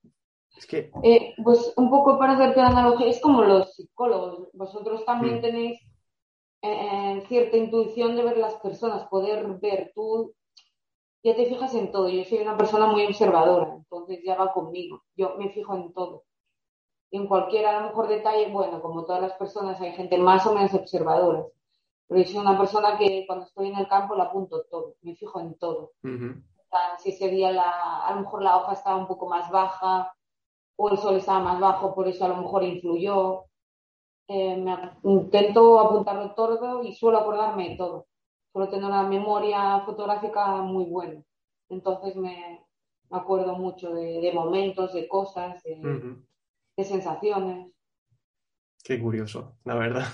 [1.02, 4.48] Eh, pues un poco para hacerte la analogía, es como los psicólogos.
[4.52, 5.40] Vosotros también mm.
[5.42, 5.80] tenéis
[6.62, 10.34] eh, cierta intuición de ver las personas, poder ver tú,
[11.22, 12.08] ya te fijas en todo.
[12.08, 15.02] Yo soy una persona muy observadora, entonces ya va conmigo.
[15.16, 16.24] Yo me fijo en todo.
[17.10, 20.54] en cualquier, a lo mejor, detalle, bueno, como todas las personas, hay gente más o
[20.54, 21.44] menos observadora.
[22.08, 25.16] Pero yo soy una persona que cuando estoy en el campo la apunto todo, me
[25.16, 25.92] fijo en todo.
[26.98, 30.15] Si ese día la, a lo mejor la hoja estaba un poco más baja,
[30.76, 33.44] o el sol estaba más bajo, por eso a lo mejor influyó.
[34.28, 34.64] Eh,
[35.04, 38.06] intento apuntarlo todo y suelo acordarme de todo.
[38.52, 41.22] Suelo tener una memoria fotográfica muy buena.
[41.68, 42.64] Entonces me,
[43.10, 47.72] acuerdo mucho de, momentos, de cosas, de, sensaciones.
[48.82, 50.06] Qué curioso, la verdad.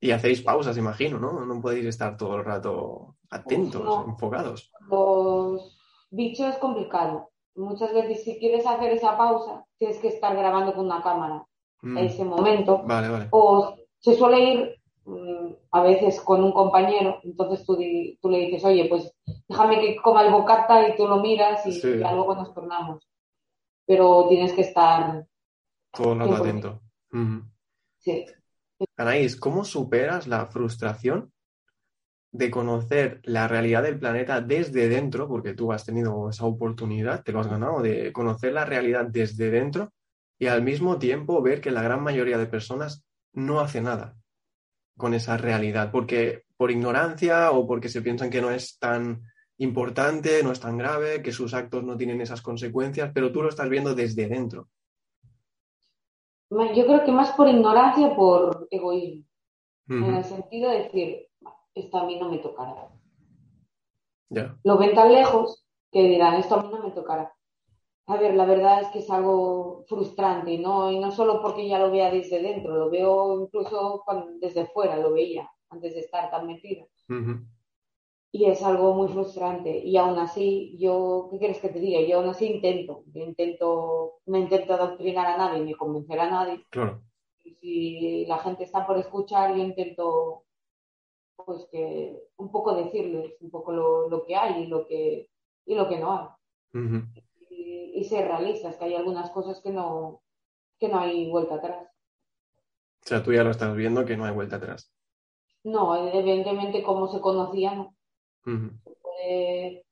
[0.00, 1.44] Y hacéis pausas, imagino, ¿no?
[1.44, 4.70] No podéis estar todo el rato atentos, enfocados.
[4.88, 5.78] Los
[6.10, 10.86] bichos es complicado muchas veces si quieres hacer esa pausa, tienes que estar grabando con
[10.86, 11.44] una cámara
[11.82, 12.28] en ese mm.
[12.28, 12.82] momento.
[12.84, 13.28] Vale, vale.
[13.30, 17.78] O se suele ir mm, a veces con un compañero, entonces tú,
[18.20, 19.12] tú, le dices, oye, pues
[19.48, 23.08] déjame que coma el bocata y tú lo miras y, luego nos tornamos.
[23.86, 25.26] Pero tienes que estar...
[25.92, 26.80] Todo el atento.
[27.98, 28.26] Sí.
[28.96, 31.32] Anaís, ¿cómo superas la frustración
[32.36, 37.32] de conocer la realidad del planeta desde dentro, porque tú has tenido esa oportunidad, te
[37.32, 39.92] lo has ganado, de conocer la realidad desde dentro
[40.38, 44.16] y al mismo tiempo ver que la gran mayoría de personas no hace nada
[44.96, 49.22] con esa realidad, porque por ignorancia o porque se piensan que no es tan
[49.58, 53.48] importante, no es tan grave, que sus actos no tienen esas consecuencias, pero tú lo
[53.48, 54.68] estás viendo desde dentro.
[56.50, 59.24] Yo creo que más por ignorancia, por egoísmo,
[59.88, 61.28] en el sentido de decir,
[61.76, 62.88] esto a mí no me tocará.
[64.64, 67.32] Lo ven tan lejos que dirán, esto a mí no me tocará.
[68.08, 70.90] A ver, la verdad es que es algo frustrante, ¿no?
[70.90, 74.04] Y no solo porque ya lo vea desde dentro, lo veo incluso
[74.40, 76.86] desde fuera, lo veía antes de estar tan metida.
[78.32, 79.78] Y es algo muy frustrante.
[79.78, 82.00] Y aún así, yo, ¿qué quieres que te diga?
[82.00, 86.64] Yo aún así intento, intento, no intento adoctrinar a nadie ni convencer a nadie.
[86.70, 87.02] Claro.
[87.44, 90.45] Y si la gente está por escuchar, yo intento
[91.44, 95.28] pues que un poco decirles un poco lo, que hay y lo que,
[95.64, 96.28] y lo que no hay.
[97.50, 100.22] y, ser realistas, que hay algunas cosas que no,
[100.78, 101.88] que no hay vuelta atrás.
[103.04, 104.92] O sea, tú ya lo estás viendo que no hay vuelta atrás.
[105.64, 107.94] No, evidentemente como se conocía, no.
[108.44, 109.84] Se puede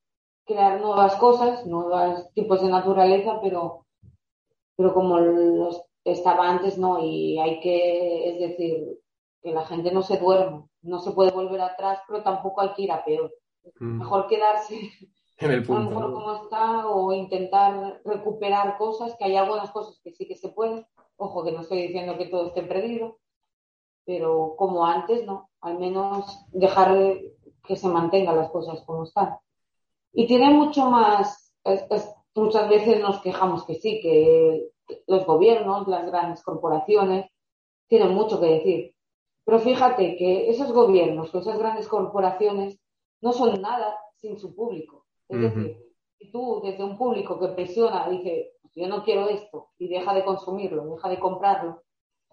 [0.45, 3.85] crear nuevas cosas, nuevos tipos de naturaleza, pero,
[4.77, 6.99] pero como los estaba antes, no.
[7.03, 8.99] Y hay que, es decir,
[9.45, 12.81] que la gente no se duerme, no se puede volver atrás, pero tampoco hay que
[12.81, 13.31] ir a peor.
[13.79, 14.75] Mejor quedarse
[15.37, 15.91] en el punto.
[15.91, 20.49] mejor como está o intentar recuperar cosas, que hay algunas cosas que sí que se
[20.49, 20.83] pueden.
[21.17, 23.19] Ojo, que no estoy diciendo que todo esté perdido,
[24.03, 25.51] pero como antes, ¿no?
[25.61, 26.97] Al menos dejar
[27.67, 29.37] que se mantengan las cosas como están.
[30.11, 31.53] Y tiene mucho más,
[32.33, 34.69] muchas veces nos quejamos que sí, que
[35.05, 37.27] los gobiernos, las grandes corporaciones,
[37.87, 38.94] tienen mucho que decir.
[39.45, 42.79] Pero fíjate que esos gobiernos, esas grandes corporaciones,
[43.21, 45.05] no son nada sin su público.
[45.29, 45.77] Es decir,
[46.17, 50.13] si tú desde un público que presiona, dice, pues yo no quiero esto, y deja
[50.13, 51.83] de consumirlo, deja de comprarlo,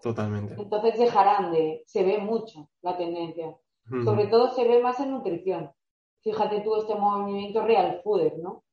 [0.03, 0.55] Totalmente.
[0.61, 3.57] Entonces dejarán de, se ve mucho la tendencia.
[4.03, 5.71] Sobre todo se ve más en nutrición.
[6.21, 8.63] Fíjate tú este movimiento real food, ¿no?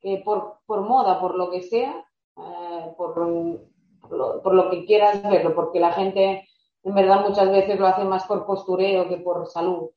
[0.00, 2.04] Que por, por moda, por lo que sea,
[2.36, 6.48] eh, por, por, lo, que quieras verlo, porque la gente
[6.84, 9.90] en verdad muchas veces lo hace más por postureo que por salud.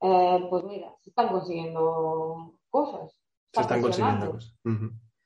[0.00, 3.20] Eh, pues mira, se están consiguiendo cosas.
[3.52, 4.58] Se están consiguiendo cosas.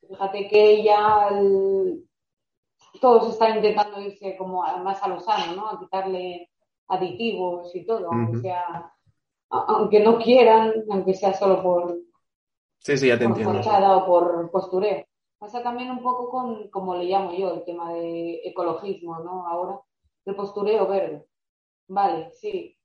[0.09, 2.05] Fíjate que ya el,
[3.01, 5.69] todos están intentando irse como más a lo sano, ¿no?
[5.69, 6.51] A quitarle
[6.89, 8.93] aditivos y todo, aunque sea,
[9.49, 11.97] aunque no quieran, aunque sea solo por,
[12.79, 15.05] sí, sí, ya te o por postureo.
[15.39, 19.47] Pasa también un poco con, como le llamo yo, el tema de ecologismo, ¿no?
[19.47, 19.81] Ahora,
[20.25, 21.27] el postureo verde.
[21.89, 22.77] Vale, sí.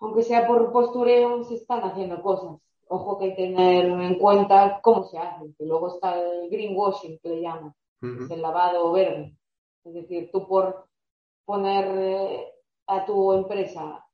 [0.00, 2.60] Aunque sea por postureo, se están haciendo cosas.
[2.88, 7.18] Ojo que hay que tener en cuenta cómo se hace, que luego está el greenwashing,
[7.20, 9.34] que le llaman el lavado verde.
[9.84, 10.86] Es decir, tú por
[11.44, 12.52] poner eh,
[12.86, 14.06] a tu empresa,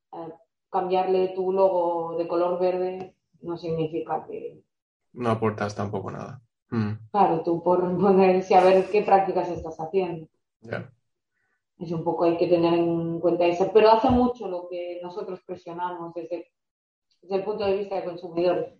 [0.70, 4.62] cambiarle tu logo de color verde, no significa que...
[5.12, 6.40] No aportas tampoco nada.
[7.10, 10.28] Claro, tú por ponerse a ver qué prácticas estás haciendo.
[11.80, 13.70] Es un poco hay que tener en cuenta eso.
[13.72, 16.50] Pero hace mucho lo que nosotros presionamos desde,
[17.22, 18.74] desde el punto de vista de consumidores.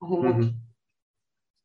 [0.00, 0.50] Hace mucho.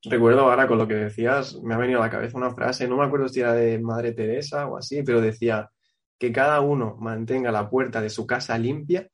[0.03, 2.95] Recuerdo ahora con lo que decías, me ha venido a la cabeza una frase, no
[2.95, 5.69] me acuerdo si era de Madre Teresa o así, pero decía
[6.17, 9.09] que cada uno mantenga la puerta de su casa limpia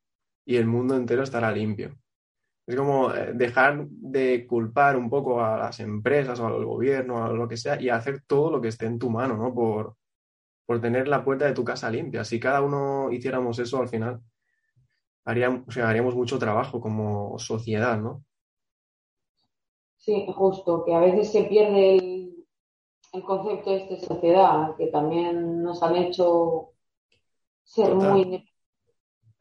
[0.46, 1.98] y el mundo entero estará limpio.
[2.68, 7.24] Es como eh, dejar de culpar un poco a las empresas o al gobierno, o
[7.24, 9.54] a lo que sea, y hacer todo lo que esté en tu mano, ¿no?
[9.54, 9.96] Por,
[10.66, 12.24] por tener la puerta de tu casa limpia.
[12.24, 14.22] Si cada uno hiciéramos eso al final,
[15.24, 18.24] haríamos, haríamos mucho trabajo como sociedad, ¿no?
[19.98, 25.82] Sí, justo, que a veces se pierde el, concepto de esta sociedad, que también nos
[25.82, 26.74] han hecho
[27.64, 28.46] ser muy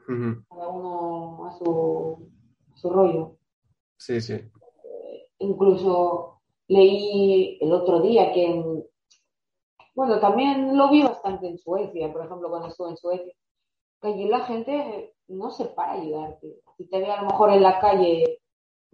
[0.06, 2.30] cada uno a su,
[2.74, 3.36] su rollo.
[3.96, 4.40] Sí, sí.
[5.38, 8.84] incluso leí el otro día que,
[9.94, 13.34] bueno, también lo vi bastante en Suecia, por ejemplo, cuando estuve en Suecia,
[14.00, 16.60] que allí la gente no se para ayudarte.
[16.76, 18.40] Si te ve a lo mejor en la calle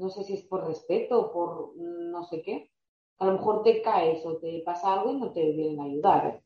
[0.01, 2.70] no sé si es por respeto o por no sé qué,
[3.18, 6.42] a lo mejor te caes o te pasa algo y no te vienen a ayudar.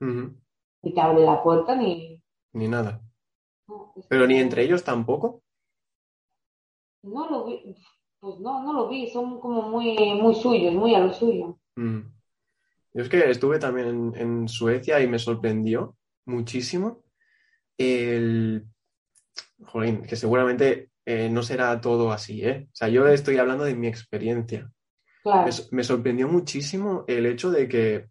[0.00, 2.20] Ni te abre la puerta ni...
[2.52, 3.00] Ni nada.
[4.08, 5.40] Pero ni entre ellos tampoco.
[7.02, 7.76] No lo vi,
[8.18, 11.58] pues no, no lo vi, son como muy, muy suyos, muy a lo suyo.
[12.92, 17.04] Yo es que estuve también en, Suecia y me sorprendió muchísimo
[17.78, 18.66] el...
[19.62, 22.66] Jolín, que seguramente eh, no será todo así, ¿eh?
[22.68, 24.72] O sea, yo estoy hablando de mi experiencia.
[25.70, 28.08] Me, sorprendió muchísimo el hecho de que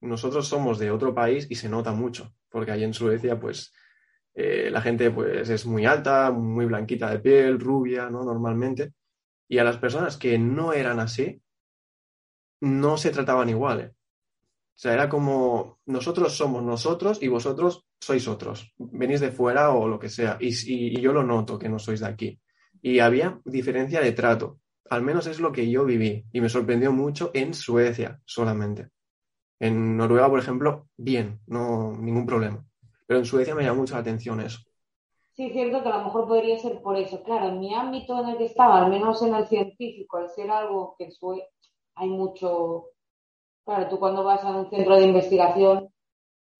[0.00, 3.72] nosotros somos de otro país y se nota mucho, porque allí en Suecia, pues,
[4.34, 8.22] eh, la gente pues, es muy alta, muy blanquita de piel, rubia, ¿no?
[8.22, 8.92] Normalmente.
[9.48, 11.40] Y a las personas que no eran así,
[12.64, 13.92] no se trataban igual, ¿eh?
[14.74, 18.74] O sea, era como nosotros somos nosotros y vosotros sois otros.
[18.76, 20.36] Venís de fuera o lo que sea.
[20.40, 22.40] Y, yo lo noto que no sois de aquí.
[22.82, 24.58] Y había diferencia de trato.
[24.90, 26.24] Al menos es lo que yo viví.
[26.32, 28.88] Y me sorprendió mucho en Suecia solamente.
[29.60, 32.64] En Noruega, por ejemplo, bien, no ningún problema.
[33.06, 34.58] Pero en Suecia me llamó mucho la atención eso.
[35.34, 37.22] Sí, es cierto que a lo mejor podría ser por eso.
[37.22, 40.50] Claro, en mi ámbito en el que estaba, al menos en el científico, al ser
[40.50, 41.10] algo que
[41.96, 42.90] hay mucho
[43.64, 45.88] Claro, tú cuando vas a un centro de investigación,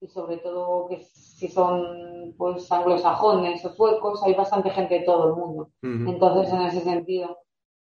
[0.01, 5.29] y sobre todo que si son pues anglosajones o suecos, hay bastante gente de todo
[5.29, 5.71] el mundo.
[5.83, 7.39] Entonces, en ese sentido,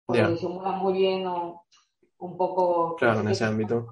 [0.05, 1.63] pues disimulan muy bien o
[2.19, 2.95] un poco...
[2.95, 3.87] Claro, en ese ámbito.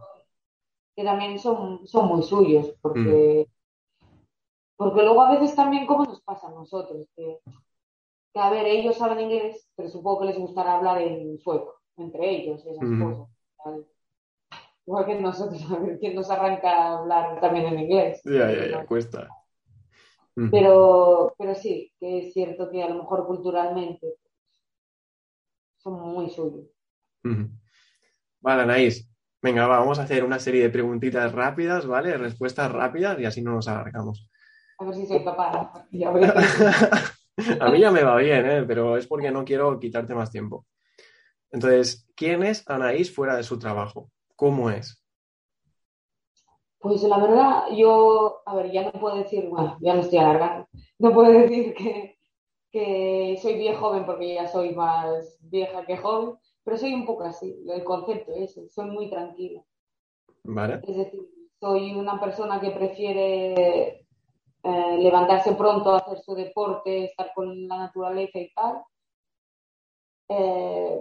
[0.96, 3.48] Que también son, son muy suyos, porque...
[4.76, 7.40] Porque luego a veces también, como nos pasa a nosotros, que,
[8.34, 12.66] a ver, ellos saben inglés, pero supongo que les gustará hablar en sueco, entre ellos,
[12.66, 13.30] esas cosas.
[14.86, 18.22] Igual que nosotros, a ver quién nos arranca a hablar también en inglés.
[18.26, 19.28] Ya, ya, ya, cuesta.
[20.50, 24.16] Pero, pero sí, que es cierto que a lo mejor culturalmente
[25.78, 26.66] son muy suyos.
[28.40, 29.08] Vale, Anaís.
[29.42, 32.16] Venga, vamos a hacer una serie de preguntitas rápidas, ¿vale?
[32.16, 34.30] Respuestas rápidas y así no nos alargamos.
[34.78, 35.74] A ver si soy capaz.
[37.60, 38.64] a mí ya me va bien, ¿eh?
[38.68, 40.66] pero es porque no quiero quitarte más tiempo.
[41.52, 44.10] Entonces, ¿quién es Anaís fuera de su trabajo?
[44.36, 45.02] ¿Cómo es?
[46.80, 50.68] Pues la verdad, yo, a ver, ya no puedo decir, bueno, ya me estoy alargando,
[50.98, 52.18] no puedo decir que,
[52.72, 57.24] que soy bien joven porque ya soy más vieja que joven, pero soy un poco
[57.24, 59.62] así, el concepto es, soy muy tranquila.
[60.44, 60.82] Vale.
[60.88, 61.22] Es decir,
[61.60, 64.08] soy una persona que prefiere
[64.64, 68.82] eh, levantarse pronto, hacer su deporte, estar con la naturaleza y tal.
[70.30, 71.00] Eh,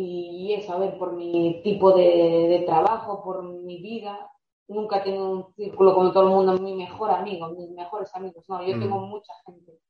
[0.00, 4.30] y eso, a ver, por mi tipo de, trabajo, por mi vida,
[4.68, 8.44] nunca tengo un círculo como todo el mundo, mi mejor amigo, mis mejores amigos.
[8.48, 8.80] No, yo mm.
[8.80, 9.80] tengo mucha gente.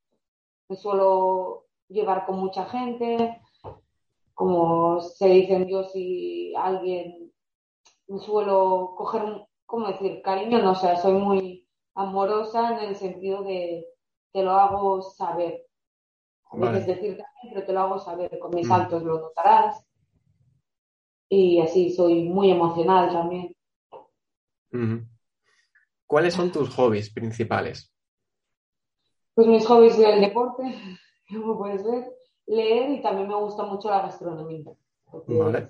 [0.70, 3.38] Me suelo llevar con mucha gente.
[4.32, 7.30] Como se dicen yo, si alguien
[8.06, 10.22] me suelo coger, ¿cómo decir?
[10.22, 13.86] Cariño, no o sea, soy muy amorosa en el sentido de
[14.32, 15.66] te lo hago saber.
[16.50, 18.38] A veces decir también, pero te lo hago saber.
[18.38, 18.70] Con mis mm.
[18.70, 19.84] saltos lo notarás
[21.28, 23.54] y así soy muy emocional también.
[26.06, 27.92] ¿Cuáles son tus hobbies principales?
[29.34, 30.62] Pues mis hobbies son el deporte,
[31.28, 32.12] como puedes ver,
[32.46, 34.72] leer y también me gusta mucho la gastronomía.
[35.26, 35.68] Vale.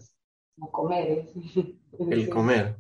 [0.71, 1.11] comer.
[1.11, 1.33] ¿eh?
[1.99, 2.77] El comer.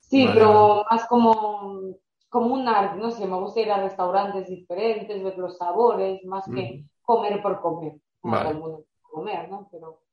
[0.00, 1.96] Sí, pero más como,
[2.28, 6.44] como un arte, no sé, me gusta ir a restaurantes diferentes, ver los sabores, más
[6.46, 7.96] que comer por comer.
[8.22, 8.60] Vale.
[9.02, 9.68] comer, ¿no?
[9.70, 10.05] Pero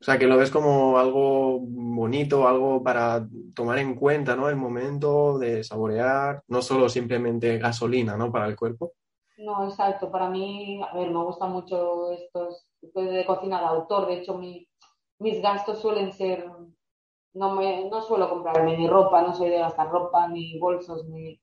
[0.00, 4.48] o sea, que lo ves como algo bonito, algo para tomar en cuenta, ¿no?
[4.48, 8.30] El momento de saborear, no solo simplemente gasolina, ¿no?
[8.30, 8.92] Para el cuerpo.
[9.38, 10.10] No, exacto.
[10.10, 14.06] Para mí, a ver, me gusta mucho estos de cocina de autor.
[14.06, 16.50] De hecho, mis gastos suelen ser,
[17.32, 21.40] no me, no suelo comprarme ni ropa, no soy de gastar ropa, ni bolsos, ni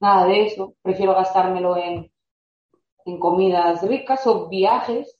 [0.00, 0.74] nada de eso.
[0.82, 2.12] Prefiero gastármelo en,
[3.06, 5.18] en comidas ricas o viajes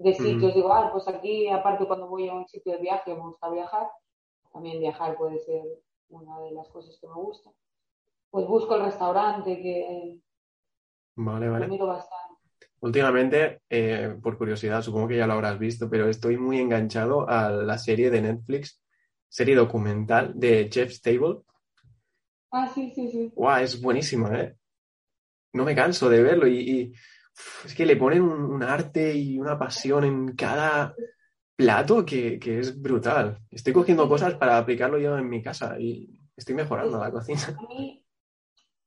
[0.00, 0.54] de sitios.
[0.54, 3.86] Digo, ah, pues aquí, aparte cuando voy a un sitio de viaje, me gusta viajar.
[4.52, 5.62] También viajar puede ser
[6.08, 7.50] una de las cosas que me gusta.
[8.30, 10.18] Pues busco el restaurante que
[11.16, 11.68] vale, vale.
[11.68, 12.40] miro bastante.
[12.80, 17.50] Últimamente, eh, por curiosidad, supongo que ya lo habrás visto, pero estoy muy enganchado a
[17.50, 18.80] la serie de Netflix,
[19.28, 21.40] serie documental de Chef's Table.
[22.50, 23.32] Ah, sí, sí, sí.
[23.34, 24.56] Guau, es buenísima, ¿eh?
[25.52, 26.94] No me canso de verlo y
[27.64, 30.94] es que le ponen un, arte y una pasión en cada
[31.56, 33.38] plato que, es brutal.
[33.50, 37.56] Estoy cogiendo cosas para aplicarlo yo en mi casa y estoy mejorando la cocina.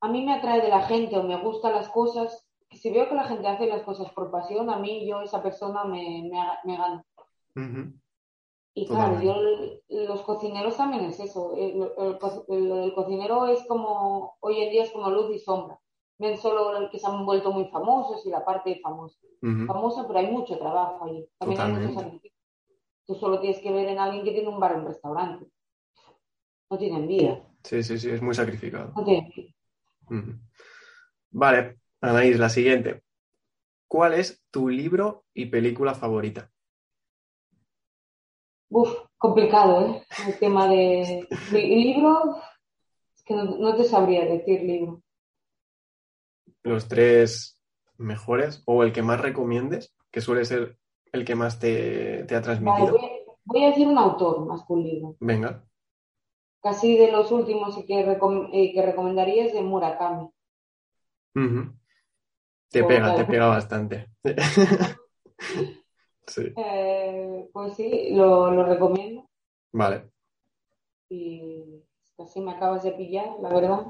[0.01, 2.45] A mí, me atrae de la gente o me gustan las cosas.
[2.72, 5.86] Si veo que la gente hace las cosas por pasión, a mí yo, esa persona,
[5.86, 6.30] me,
[6.66, 7.06] me, gana.
[8.74, 9.36] Y claro, yo,
[9.89, 11.54] los cocineros también es eso.
[11.56, 15.80] el, cocinero es como, hoy en día es como luz y sombra
[16.18, 19.20] ven solo el que se han vuelto muy famosos y la parte famosa.
[19.41, 21.28] Famosa, pero hay mucho trabajo ahí.
[21.38, 22.34] También hay muchos sacrificios.
[23.05, 25.45] Tú solo tienes que ver en alguien que tiene un bar o un restaurante.
[26.70, 27.45] No tienen vida.
[27.64, 28.93] Sí, sí, sí, es muy sacrificado.
[28.95, 29.53] No tienen vida.
[31.32, 33.03] Vale, Anaís, la siguiente.
[33.86, 36.49] ¿Cuál es tu libro y película favorita?
[38.70, 40.03] Uf, complicado, ¿eh?
[40.26, 42.38] El tema de, libro,
[43.14, 45.03] es que no te sabría decir libro
[46.64, 47.59] los tres
[47.97, 50.78] mejores o el que más recomiendes, que suele ser
[51.11, 52.97] el que más te, ha transmitido.
[53.45, 55.16] voy, a, decir un autor masculino.
[55.20, 55.64] Venga.
[56.61, 60.30] Casi de los últimos que, eh, que recomendaría es de Murakami.
[62.70, 64.09] Te pega, te pega bastante.
[66.28, 66.53] sí.
[66.55, 69.30] Eh, pues sí, lo, lo recomiendo.
[69.72, 70.09] Vale.
[71.09, 71.84] Y
[72.18, 73.88] casi me acabas de pillar, la verdad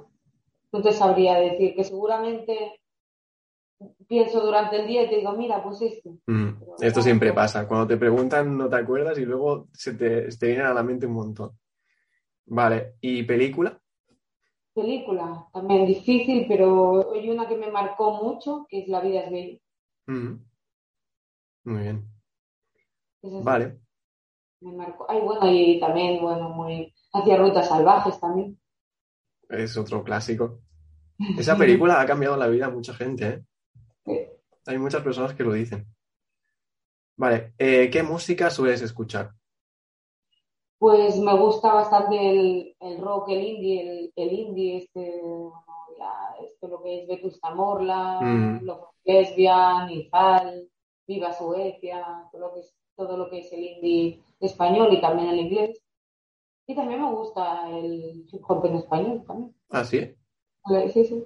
[0.74, 2.82] no te sabría decir, que seguramente
[4.08, 6.18] pienso durante el día y te digo, mira, pues esto.
[6.26, 6.50] Mm,
[6.82, 7.68] esto siempre pasa.
[7.68, 11.06] Cuando te preguntan no te acuerdas y luego se te, te vienen a la mente
[11.06, 11.52] un montón.
[12.46, 13.80] Vale, ¿y película?
[14.74, 19.32] Película, también difícil, pero hay una que me marcó mucho, que es La vida es
[19.32, 19.60] bella.
[20.08, 20.34] Mm.
[21.66, 22.08] Muy bien.
[23.22, 23.80] vale.
[24.62, 25.06] Me marcó.
[25.08, 26.94] Ay, bueno, y también, bueno, muy.
[27.14, 28.58] Hacia rutas salvajes también.
[29.54, 30.60] Es otro clásico.
[31.38, 34.30] Esa película ha cambiado la vida a mucha gente, ¿eh?
[34.66, 35.86] Hay muchas personas que lo dicen.
[37.18, 39.32] Vale, eh, ¿qué música sueles escuchar?
[40.78, 42.16] Pues me gusta bastante
[42.80, 45.22] el, rock, el indie, el, indie, este,
[46.42, 48.64] este, lo que es Vetusta Morla, mm.
[48.64, 50.70] lo que es Lesbian, Izal,
[51.08, 55.30] Viva Suecia, todo lo, que es, todo lo que es el indie español y también
[55.30, 55.82] el inglés.
[56.66, 59.56] Y también me gusta el hip hop en español también.
[59.70, 60.16] Ah, sí.
[60.94, 61.26] Sí, sí.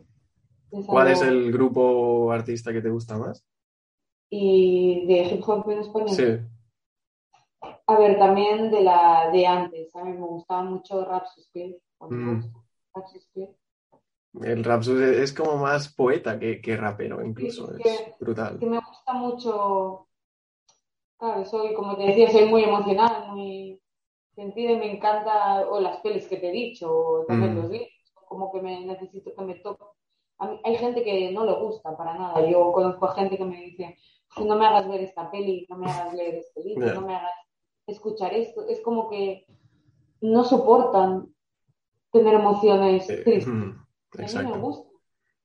[0.87, 3.45] ¿Cuál es el grupo artista que te gusta más?
[4.29, 6.09] Y de hip hop en español.
[6.09, 6.39] Sí.
[7.85, 9.95] A ver, también de la de antes.
[9.95, 11.25] A mí me gustaba mucho Rap
[12.09, 12.43] mm.
[14.41, 17.75] El Rap es como más poeta que, que rapero, incluso.
[17.77, 18.59] es brutal.
[18.59, 20.07] Que me gusta mucho.
[21.17, 23.81] Claro, soy, como te decía, soy muy emocional, muy
[24.37, 27.57] sentida y me encanta, o las pelis que te he dicho, o también mm.
[27.57, 29.83] los libros, como que me necesito que me toque.
[30.63, 32.47] hay gente que no le gusta para nada.
[32.47, 33.97] Yo conozco a gente que me dice,
[34.37, 37.33] no me hagas ver esta peli, no me hagas leer este libro, no me hagas
[37.87, 38.67] escuchar esto.
[38.67, 39.47] Es como que
[40.21, 41.33] no soportan
[42.11, 43.47] tener emociones tristes.
[44.37, 44.87] a mí me gusta.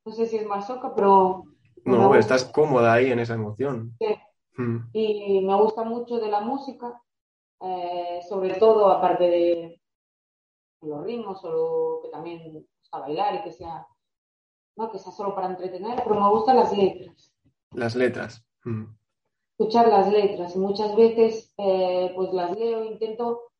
[0.04, 1.44] No sé si es más soca, pero...
[1.84, 3.96] No, estás cómoda ahí en esa emoción.
[3.98, 4.14] Sí.
[4.92, 7.00] Y me gusta mucho de la música,
[7.62, 9.80] eh, sobre todo aparte de
[10.80, 13.86] los ritmos o que también gusta bailar y que sea,
[14.76, 17.32] no que sea solo para entretener, pero me gustan las letras.
[17.72, 18.44] Las letras.
[19.58, 23.52] Escuchar las letras y muchas veces eh, pues las leo intento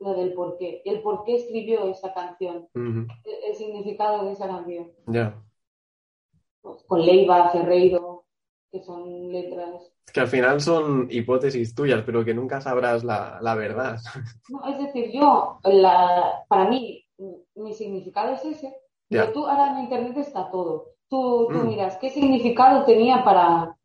[0.00, 4.92] lo del por qué, el por qué escribió esa canción, el, significado de esa canción.
[5.06, 5.42] Ya.
[6.60, 8.13] Pues, con Leiva, Ferreiro,
[8.74, 9.92] que son letras.
[10.12, 13.98] Que al final son hipótesis tuyas, pero que nunca sabrás la, verdad.
[14.48, 17.06] No, es decir, yo, la, para mí,
[17.54, 18.74] mi significado es ese,
[19.08, 20.96] pero tú ahora en internet está todo.
[21.08, 21.68] Tú, tú mm.
[21.68, 23.76] miras qué significado tenía para,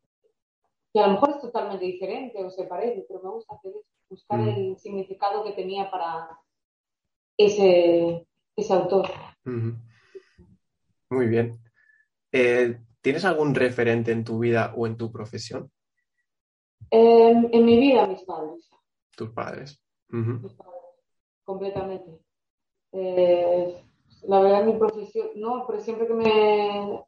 [0.91, 3.73] que a lo mejor es totalmente diferente o se parece, pero me gusta hacer
[4.09, 4.47] buscar mm.
[4.47, 6.29] el significado que tenía para
[7.37, 8.25] ese,
[8.55, 9.07] ese autor.
[11.11, 11.59] Muy bien.
[12.31, 15.71] Eh, ¿Tienes algún referente en tu vida o en tu profesión?
[16.91, 18.69] en mi vida, mis padres.
[19.15, 19.79] Tus padres.
[20.07, 20.81] Mis padres,
[21.43, 22.19] completamente.
[22.91, 23.83] Eh,
[24.23, 27.05] la verdad, mi profesión, no, pero siempre que me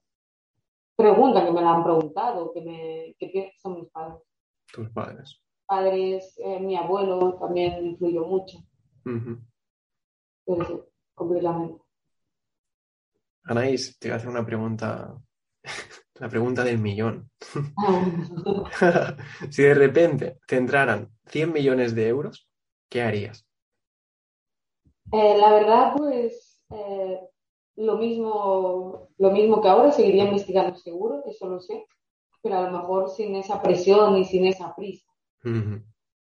[0.95, 4.21] preguntan, que me la han preguntado, que, me, que son mis padres.
[4.71, 5.41] Tus padres.
[5.65, 8.59] Padres, eh, mi abuelo también influyó mucho.
[9.03, 10.79] Pero sí,
[11.15, 11.81] completamente.
[13.43, 15.17] Anaís, te voy a hacer una pregunta,
[16.21, 17.31] la pregunta del millón.
[19.49, 22.47] si de repente te entraran 100 millones de euros,
[22.89, 23.47] ¿qué harías?
[25.11, 27.19] Eh, la verdad, pues eh,
[27.77, 31.87] lo mismo, lo mismo que ahora, seguiría investigando seguro, eso lo sé,
[32.43, 35.11] pero a lo mejor sin esa presión y sin esa prisa.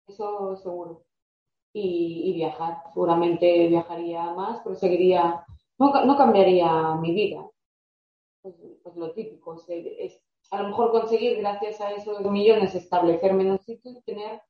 [0.08, 1.04] Eso seguro.
[1.74, 5.44] Y, viajar, seguramente viajaría más, pero seguiría,
[5.80, 7.44] no, no cambiaría mi vida.
[8.42, 10.22] Pues, pues lo típico, es,
[10.52, 14.42] a lo mejor conseguir gracias a esos millones establecerme en un sitio y tener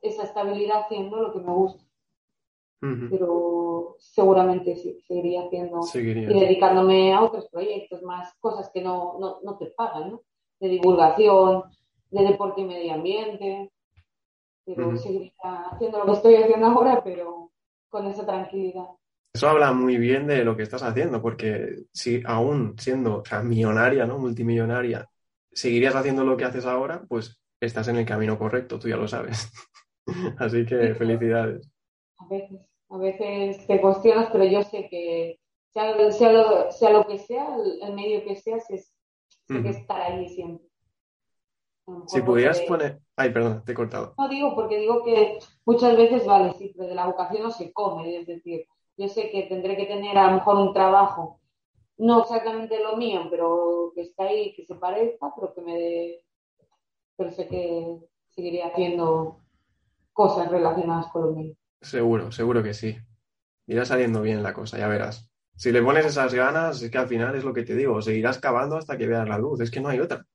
[0.00, 1.84] esa estabilidad haciendo lo que me gusta.
[3.10, 9.40] Pero seguramente sí, seguiría haciendo y dedicándome a otros proyectos, más cosas que no, no,
[9.42, 10.22] no te pagan, ¿no?
[10.60, 11.64] De divulgación,
[12.10, 13.72] de deporte y medio ambiente,
[14.64, 15.32] pero seguiría
[15.70, 17.50] haciendo lo que estoy haciendo ahora, pero
[17.88, 18.88] con esa tranquilidad.
[19.36, 24.06] Eso habla muy bien de lo que estás haciendo, porque si aún siendo o millonaria,
[24.06, 24.18] ¿no?
[24.18, 25.10] Multimillonaria,
[25.52, 29.06] seguirías haciendo lo que haces ahora, pues estás en el camino correcto, tú ya lo
[29.06, 29.52] sabes.
[30.38, 31.70] Así que felicidades.
[32.16, 35.38] A veces, a veces te cuestionas, pero yo sé que
[35.74, 37.46] sea, sea, lo, sea lo, que sea,
[37.82, 38.82] el, medio que sea, sé,
[39.48, 40.66] que estar ahí siempre.
[42.06, 43.00] Si pudieras poner...
[43.16, 44.14] Ay, perdón, te he cortado.
[44.16, 47.70] No digo, porque digo que muchas veces, vale, sí, pero de la vocación no se
[47.74, 48.66] come, es decir,
[48.96, 51.40] yo sé que tendré que tener a lo mejor un trabajo,
[51.98, 56.24] no exactamente lo mío, pero que está ahí, que se parezca, pero que me dé...
[57.16, 57.98] Pero sé que
[58.30, 59.40] seguiré haciendo
[60.12, 61.54] cosas relacionadas con lo mío.
[61.80, 62.96] Seguro, seguro que sí.
[63.66, 65.28] Irá saliendo bien la cosa, ya verás.
[65.56, 68.38] Si le pones esas ganas, es que al final es lo que te digo, seguirás
[68.38, 70.26] cavando hasta que veas la luz, es que no hay otra.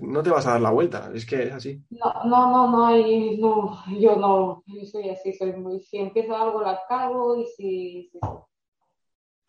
[0.00, 1.82] No te vas a dar la vuelta, es que es así.
[1.90, 6.34] No, no, no, no hay, no, yo no, yo soy así, soy muy, si empiezo
[6.34, 8.10] algo la acabo y si,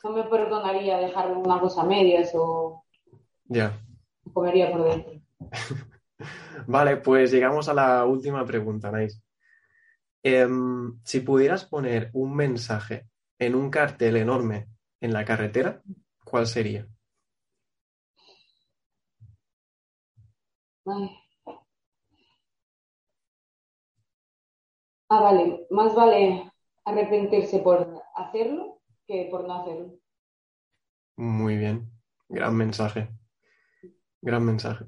[0.03, 2.83] no me perdonaría dejar una cosa a medias o.
[3.45, 3.79] Ya.
[4.33, 5.21] Comería por dentro.
[6.67, 9.21] vale, pues llegamos a la última pregunta, Nais.
[10.21, 14.67] Em, si pudieras poner un mensaje en un cartel enorme
[14.99, 15.81] en la carretera,
[16.25, 16.87] ¿cuál sería?
[25.09, 26.51] Ah, vale, más vale
[26.85, 29.99] arrepentirse por hacerlo que por no hacerlo.
[31.15, 31.91] Muy bien,
[32.27, 33.09] gran mensaje,
[34.21, 34.85] gran mensaje.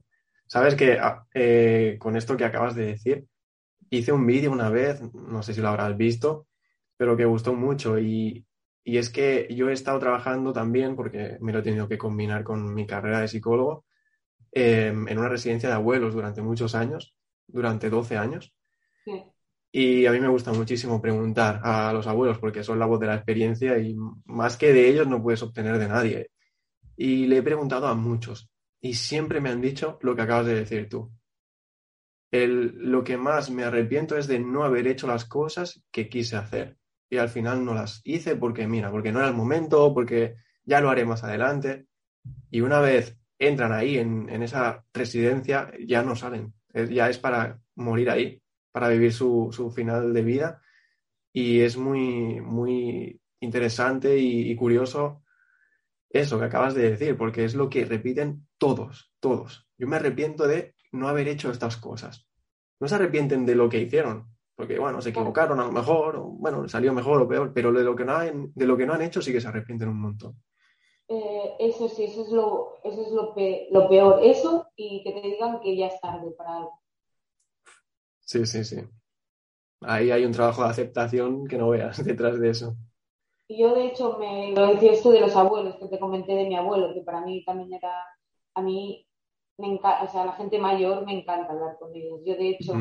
[0.47, 3.27] Sabes que ah, eh, con esto que acabas de decir,
[3.89, 6.47] hice un vídeo una vez, no sé si lo habrás visto,
[6.97, 8.45] pero que gustó mucho y,
[8.83, 12.73] es que yo he estado trabajando también, porque me lo he tenido que combinar con
[12.73, 13.85] mi carrera de psicólogo,
[14.51, 17.15] em, en una residencia de abuelos durante muchos años,
[17.47, 18.53] durante 12 años.
[19.71, 23.07] Y a mí me gusta muchísimo preguntar a los abuelos porque son la voz de
[23.07, 23.95] la experiencia y
[24.25, 26.31] más que de ellos no puedes obtener de nadie.
[26.97, 28.49] Y le he preguntado a muchos
[28.81, 31.11] y siempre me han dicho lo que acabas de decir tú.
[32.31, 36.77] lo que más me arrepiento es de no haber hecho las cosas que quise hacer.
[37.09, 40.79] Y al final no las hice porque, mira, porque no era el momento, porque ya
[40.79, 41.87] lo haré más adelante.
[42.49, 46.53] Y una vez entran ahí en, en esa residencia, ya no salen.
[46.73, 48.41] Ya es para morir ahí,
[48.71, 50.61] para vivir su, su final de vida.
[51.33, 55.21] Y es muy, muy interesante y curioso
[56.13, 59.67] eso que acabas de decir, porque es lo que repiten todos, todos.
[59.77, 62.27] Yo me arrepiento de no haber hecho estas cosas.
[62.79, 66.23] No se arrepienten de lo que hicieron, porque bueno, se equivocaron a lo mejor, o
[66.25, 68.93] bueno, salió mejor o peor, pero de lo que no han, de lo que no
[68.93, 70.41] han hecho sí que se arrepienten un montón.
[71.13, 73.35] Eh, eso sí, eso es lo, eso es lo,
[73.71, 74.19] lo peor.
[74.23, 76.79] Eso y que te digan que ya es tarde para algo.
[78.21, 78.77] Sí, sí, sí.
[79.81, 82.77] Ahí hay un trabajo de aceptación que no veas detrás de eso.
[83.49, 86.55] Yo, de hecho, me lo decía esto de los abuelos, que te comenté de mi
[86.55, 87.91] abuelo, que para mí también era,
[88.53, 89.05] a mí,
[89.57, 92.21] me encanta, o sea, la gente mayor me encanta hablar con ellos.
[92.25, 92.73] Yo, de hecho,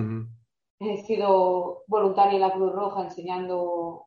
[0.78, 4.06] he sido voluntaria en la Cruz Roja enseñando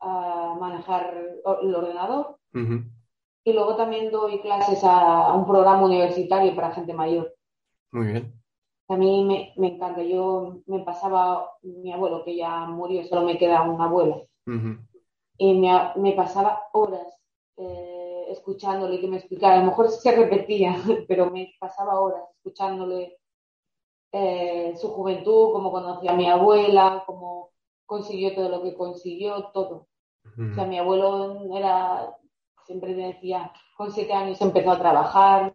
[0.00, 1.14] a manejar
[1.62, 2.38] el ordenador.
[3.48, 7.34] Y luego también doy clases a, un programa universitario para gente mayor.
[7.92, 8.34] Muy bien.
[8.88, 10.02] A mí me, me, encanta.
[10.02, 14.22] Yo me pasaba, mi abuelo que ya murió, solo me queda una abuela
[15.38, 17.06] y me, pasaba horas
[17.56, 19.54] eh, escuchándole que me explicara.
[19.54, 20.74] A lo mejor se repetía,
[21.08, 23.18] pero me pasaba horas escuchándole
[24.12, 27.50] eh, su juventud, cómo conocía a mi abuela, cómo
[27.86, 29.86] consiguió todo lo que consiguió, todo.
[30.24, 32.14] O sea, mi abuelo era,
[32.68, 35.54] siempre decía, con siete años empezó a trabajar,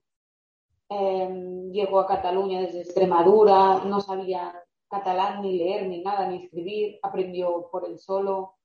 [0.90, 4.60] em, llegó a Cataluña desde Extremadura, no sabía
[4.90, 8.56] catalán ni leer ni nada, ni escribir, aprendió por él solo.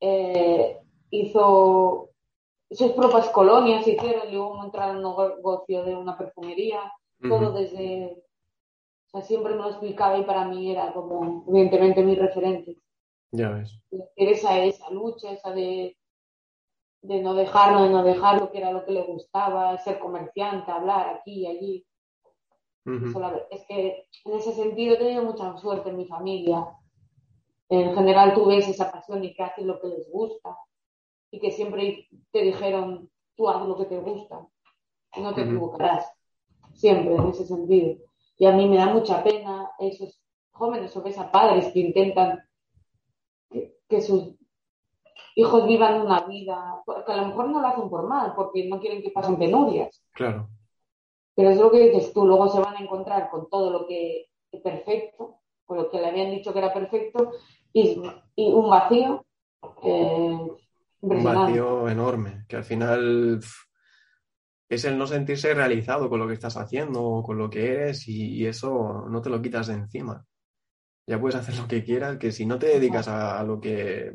[0.00, 0.76] Eh,
[1.10, 2.10] hizo
[2.68, 6.92] sus propias colonias, hicieron, luego entraron en un negocio de una perfumería,
[7.28, 8.24] todo desde,
[9.06, 12.78] o sea, siempre me lo explicaba y para mí era como, evidentemente, mi referente.
[13.30, 13.80] Ya ves.
[14.16, 15.96] Esa, esa lucha, esa de,
[17.02, 21.08] de no dejarlo, de no dejarlo, que era lo que le gustaba, ser comerciante, hablar
[21.08, 21.86] aquí y allí.
[23.50, 26.66] es que en ese sentido he tenido mucha suerte en mi familia
[27.72, 30.58] en general tú ves esa pasión y que hacen lo que les gusta
[31.30, 34.46] y que siempre te dijeron, tú haz lo que te gusta,
[35.16, 36.06] no te equivocarás,
[36.74, 37.96] siempre en ese sentido.
[38.36, 40.20] Y a mí me da mucha pena esos
[40.50, 42.40] jóvenes o ves a padres que intentan
[43.88, 44.34] que, sus
[45.34, 48.80] hijos vivan una vida, que a lo mejor no lo hacen por mal, porque no
[48.80, 50.02] quieren que pasen penurias.
[50.12, 50.48] Claro.
[51.34, 54.26] Pero es lo que dices tú, luego se van a encontrar con todo lo que
[54.50, 57.32] es perfecto, con lo que le habían dicho que era perfecto,
[57.72, 57.98] y,
[58.36, 59.24] un vacío
[59.82, 60.38] eh,
[61.00, 63.40] Un vacío enorme, que al final
[64.68, 68.46] es el no sentirse realizado con lo que estás haciendo, con lo que eres, y,
[68.46, 70.24] eso no te lo quitas de encima.
[71.06, 74.14] Ya puedes hacer lo que quieras, que si no te dedicas a, lo que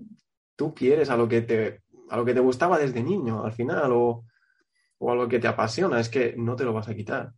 [0.58, 3.94] tú quieres, a lo que te, a lo que te gustaba desde niño, al final,
[3.94, 4.26] o,
[4.98, 7.34] o a lo que te apasiona, es que no te lo vas a quitar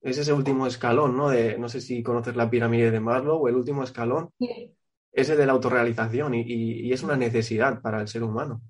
[0.00, 1.28] es ese último escalón, ¿no?
[1.28, 4.72] De, no sé si conoces la pirámide de Maslow, o el último escalón, sí
[5.18, 8.62] ese de la autorrealización y, es una necesidad para el ser humano.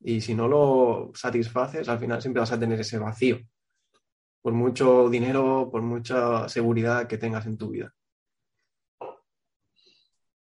[0.00, 3.38] Y si no lo satisfaces, al final siempre vas a tener ese vacío,
[4.40, 7.92] por mucho dinero, por mucha seguridad que tengas en tu vida.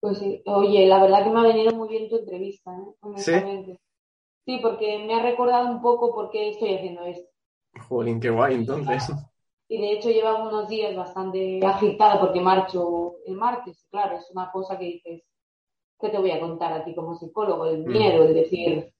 [0.02, 3.18] Pues sí, oye, la verdad que me ha venido muy bien tu entrevista, ¿eh?
[3.18, 3.78] ¿Sí?
[4.44, 7.30] sí, porque me ha recordado un poco por qué estoy haciendo esto.
[7.88, 9.12] Jolín, qué guay, entonces.
[9.68, 14.50] Y de hecho llevaba unos días bastante agitada porque marcho el martes, claro, es una
[14.50, 15.22] cosa que dices,
[16.00, 17.66] ¿qué te voy a contar a ti como psicólogo?
[17.66, 17.88] El mm.
[17.88, 18.92] miedo, el decir,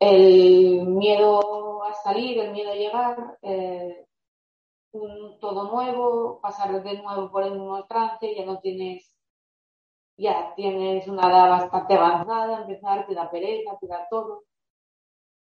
[0.00, 4.04] el miedo a salir, el miedo a llegar, eh,
[4.90, 9.11] un todo nuevo, pasar de nuevo por el mismo trance, ya no tienes,
[10.16, 14.44] ya tienes una edad bastante avanzada, empezar, te da pereza, te da todo.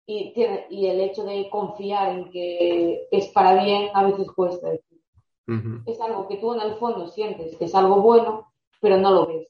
[0.06, 0.34] Y,
[0.70, 5.00] y el hecho de confiar en que es para bien a veces cuesta decir.
[5.86, 9.26] Es algo que tú en el fondo sientes que es algo bueno, pero no lo
[9.26, 9.48] ves.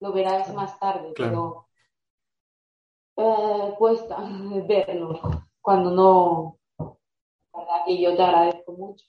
[0.00, 1.68] Lo verás más tarde, pero
[3.16, 4.18] eh, cuesta
[4.68, 5.20] verlo
[5.60, 6.58] cuando no.
[7.52, 9.04] verdad que yo te agradezco mucho.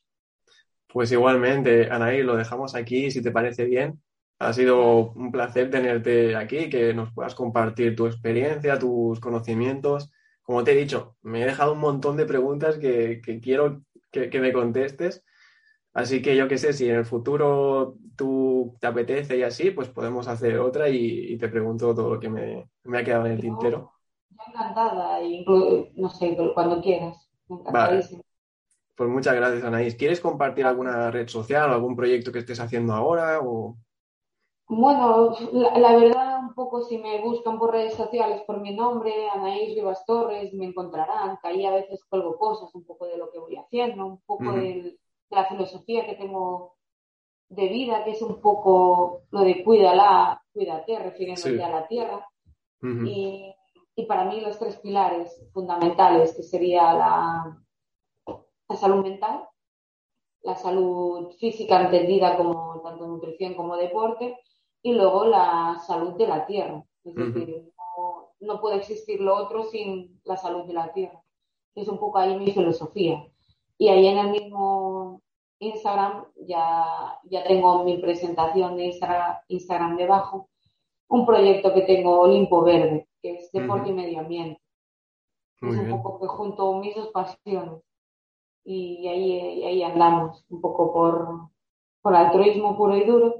[0.88, 4.02] Pues igualmente, Anaí, lo dejamos aquí, si te parece bien.
[4.40, 10.12] Ha sido un placer tenerte aquí, que nos puedas compartir tu experiencia, tus conocimientos.
[10.44, 13.82] Como te he dicho, me he dejado un montón de preguntas que, quiero
[14.12, 15.24] que, me contestes.
[15.94, 19.90] Así que yo qué sé, si en el futuro tú te apetece y así, pues
[19.90, 23.98] podemos hacer otra y, te pregunto todo lo que me, ha quedado en el tintero
[24.48, 25.20] encantada,
[25.96, 27.30] no sé, cuando quieras.
[28.96, 29.96] Pues muchas gracias, Anaís.
[29.96, 33.40] ¿Quieres compartir alguna red social o algún proyecto que estés haciendo ahora?
[33.42, 33.78] O...
[34.70, 39.76] Bueno, la, verdad, un poco si me buscan por redes sociales por mi nombre, Anaís
[39.76, 41.38] Rivas Torres, me encontrarán.
[41.42, 44.52] Que ahí a veces colgo cosas, un poco de lo que voy haciendo, un poco
[44.52, 44.98] de,
[45.30, 46.76] la filosofía que tengo
[47.50, 52.28] de vida, que es un poco lo de cuídala, cuídate, refiriéndote a la tierra.
[52.82, 53.54] Y
[53.98, 57.58] y para mí los tres pilares fundamentales, que sería la,
[58.70, 59.44] la salud mental,
[60.44, 64.38] la salud física entendida como tanto nutrición como deporte,
[64.82, 66.84] y luego la salud de la tierra.
[67.04, 67.72] Es decir,
[68.40, 71.22] no, puede existir lo otro sin la salud de la tierra.
[71.76, 73.26] Es un poco ahí mi filosofía.
[73.78, 75.22] Y ahí en el mismo
[75.60, 80.50] Instagram ya, ya tengo mi presentación de Instagram, Instagram debajo,
[81.10, 84.62] un proyecto que tengo Olimpo Verde, que es deporte y medio ambiente.
[85.62, 87.82] es un poco que junto mis dos pasiones.
[88.64, 91.50] Y ahí, ahí andamos, un poco por,
[92.02, 93.37] por altruismo puro y duro,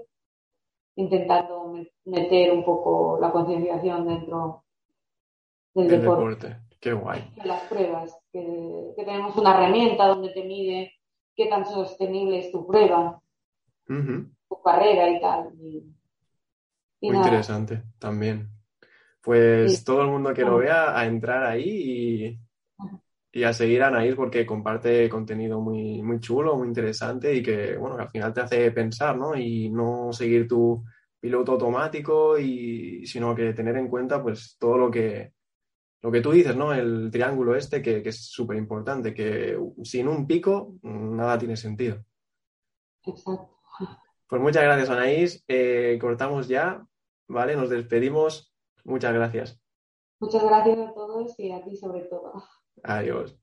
[0.98, 1.74] intentando
[2.06, 4.64] meter un poco la concienciación dentro
[5.74, 6.58] del deporte.
[6.80, 7.32] Qué guay.
[7.44, 10.94] las pruebas, que, tenemos una herramienta donde te mide
[11.36, 13.20] qué tan sostenible es tu prueba,
[13.88, 15.54] tu carrera y tal.
[15.56, 18.50] Muy interesante también.
[19.22, 22.40] Pues todo el mundo que lo vea a entrar ahí y,
[23.34, 27.98] a seguir a Anaís porque comparte contenido muy, muy chulo, muy interesante y que, bueno,
[27.98, 29.36] al final te hace pensar, ¿no?
[29.36, 30.84] Y no seguir tu
[31.20, 35.34] piloto automático y sino que tener en cuenta pues todo lo que
[36.02, 36.74] lo que tú dices, ¿no?
[36.74, 42.04] El triángulo este que, es súper importante, que sin un pico nada tiene sentido.
[43.04, 43.58] Exacto.
[44.30, 45.44] Pues muchas gracias, Anaís.
[45.48, 46.86] Eh, cortamos ya,
[47.28, 47.56] ¿vale?
[47.56, 48.54] Nos despedimos.
[48.84, 49.60] Muchas gracias.
[50.20, 52.44] Muchas gracias a todos y a ti sobre todo.
[52.84, 53.36] Adiós.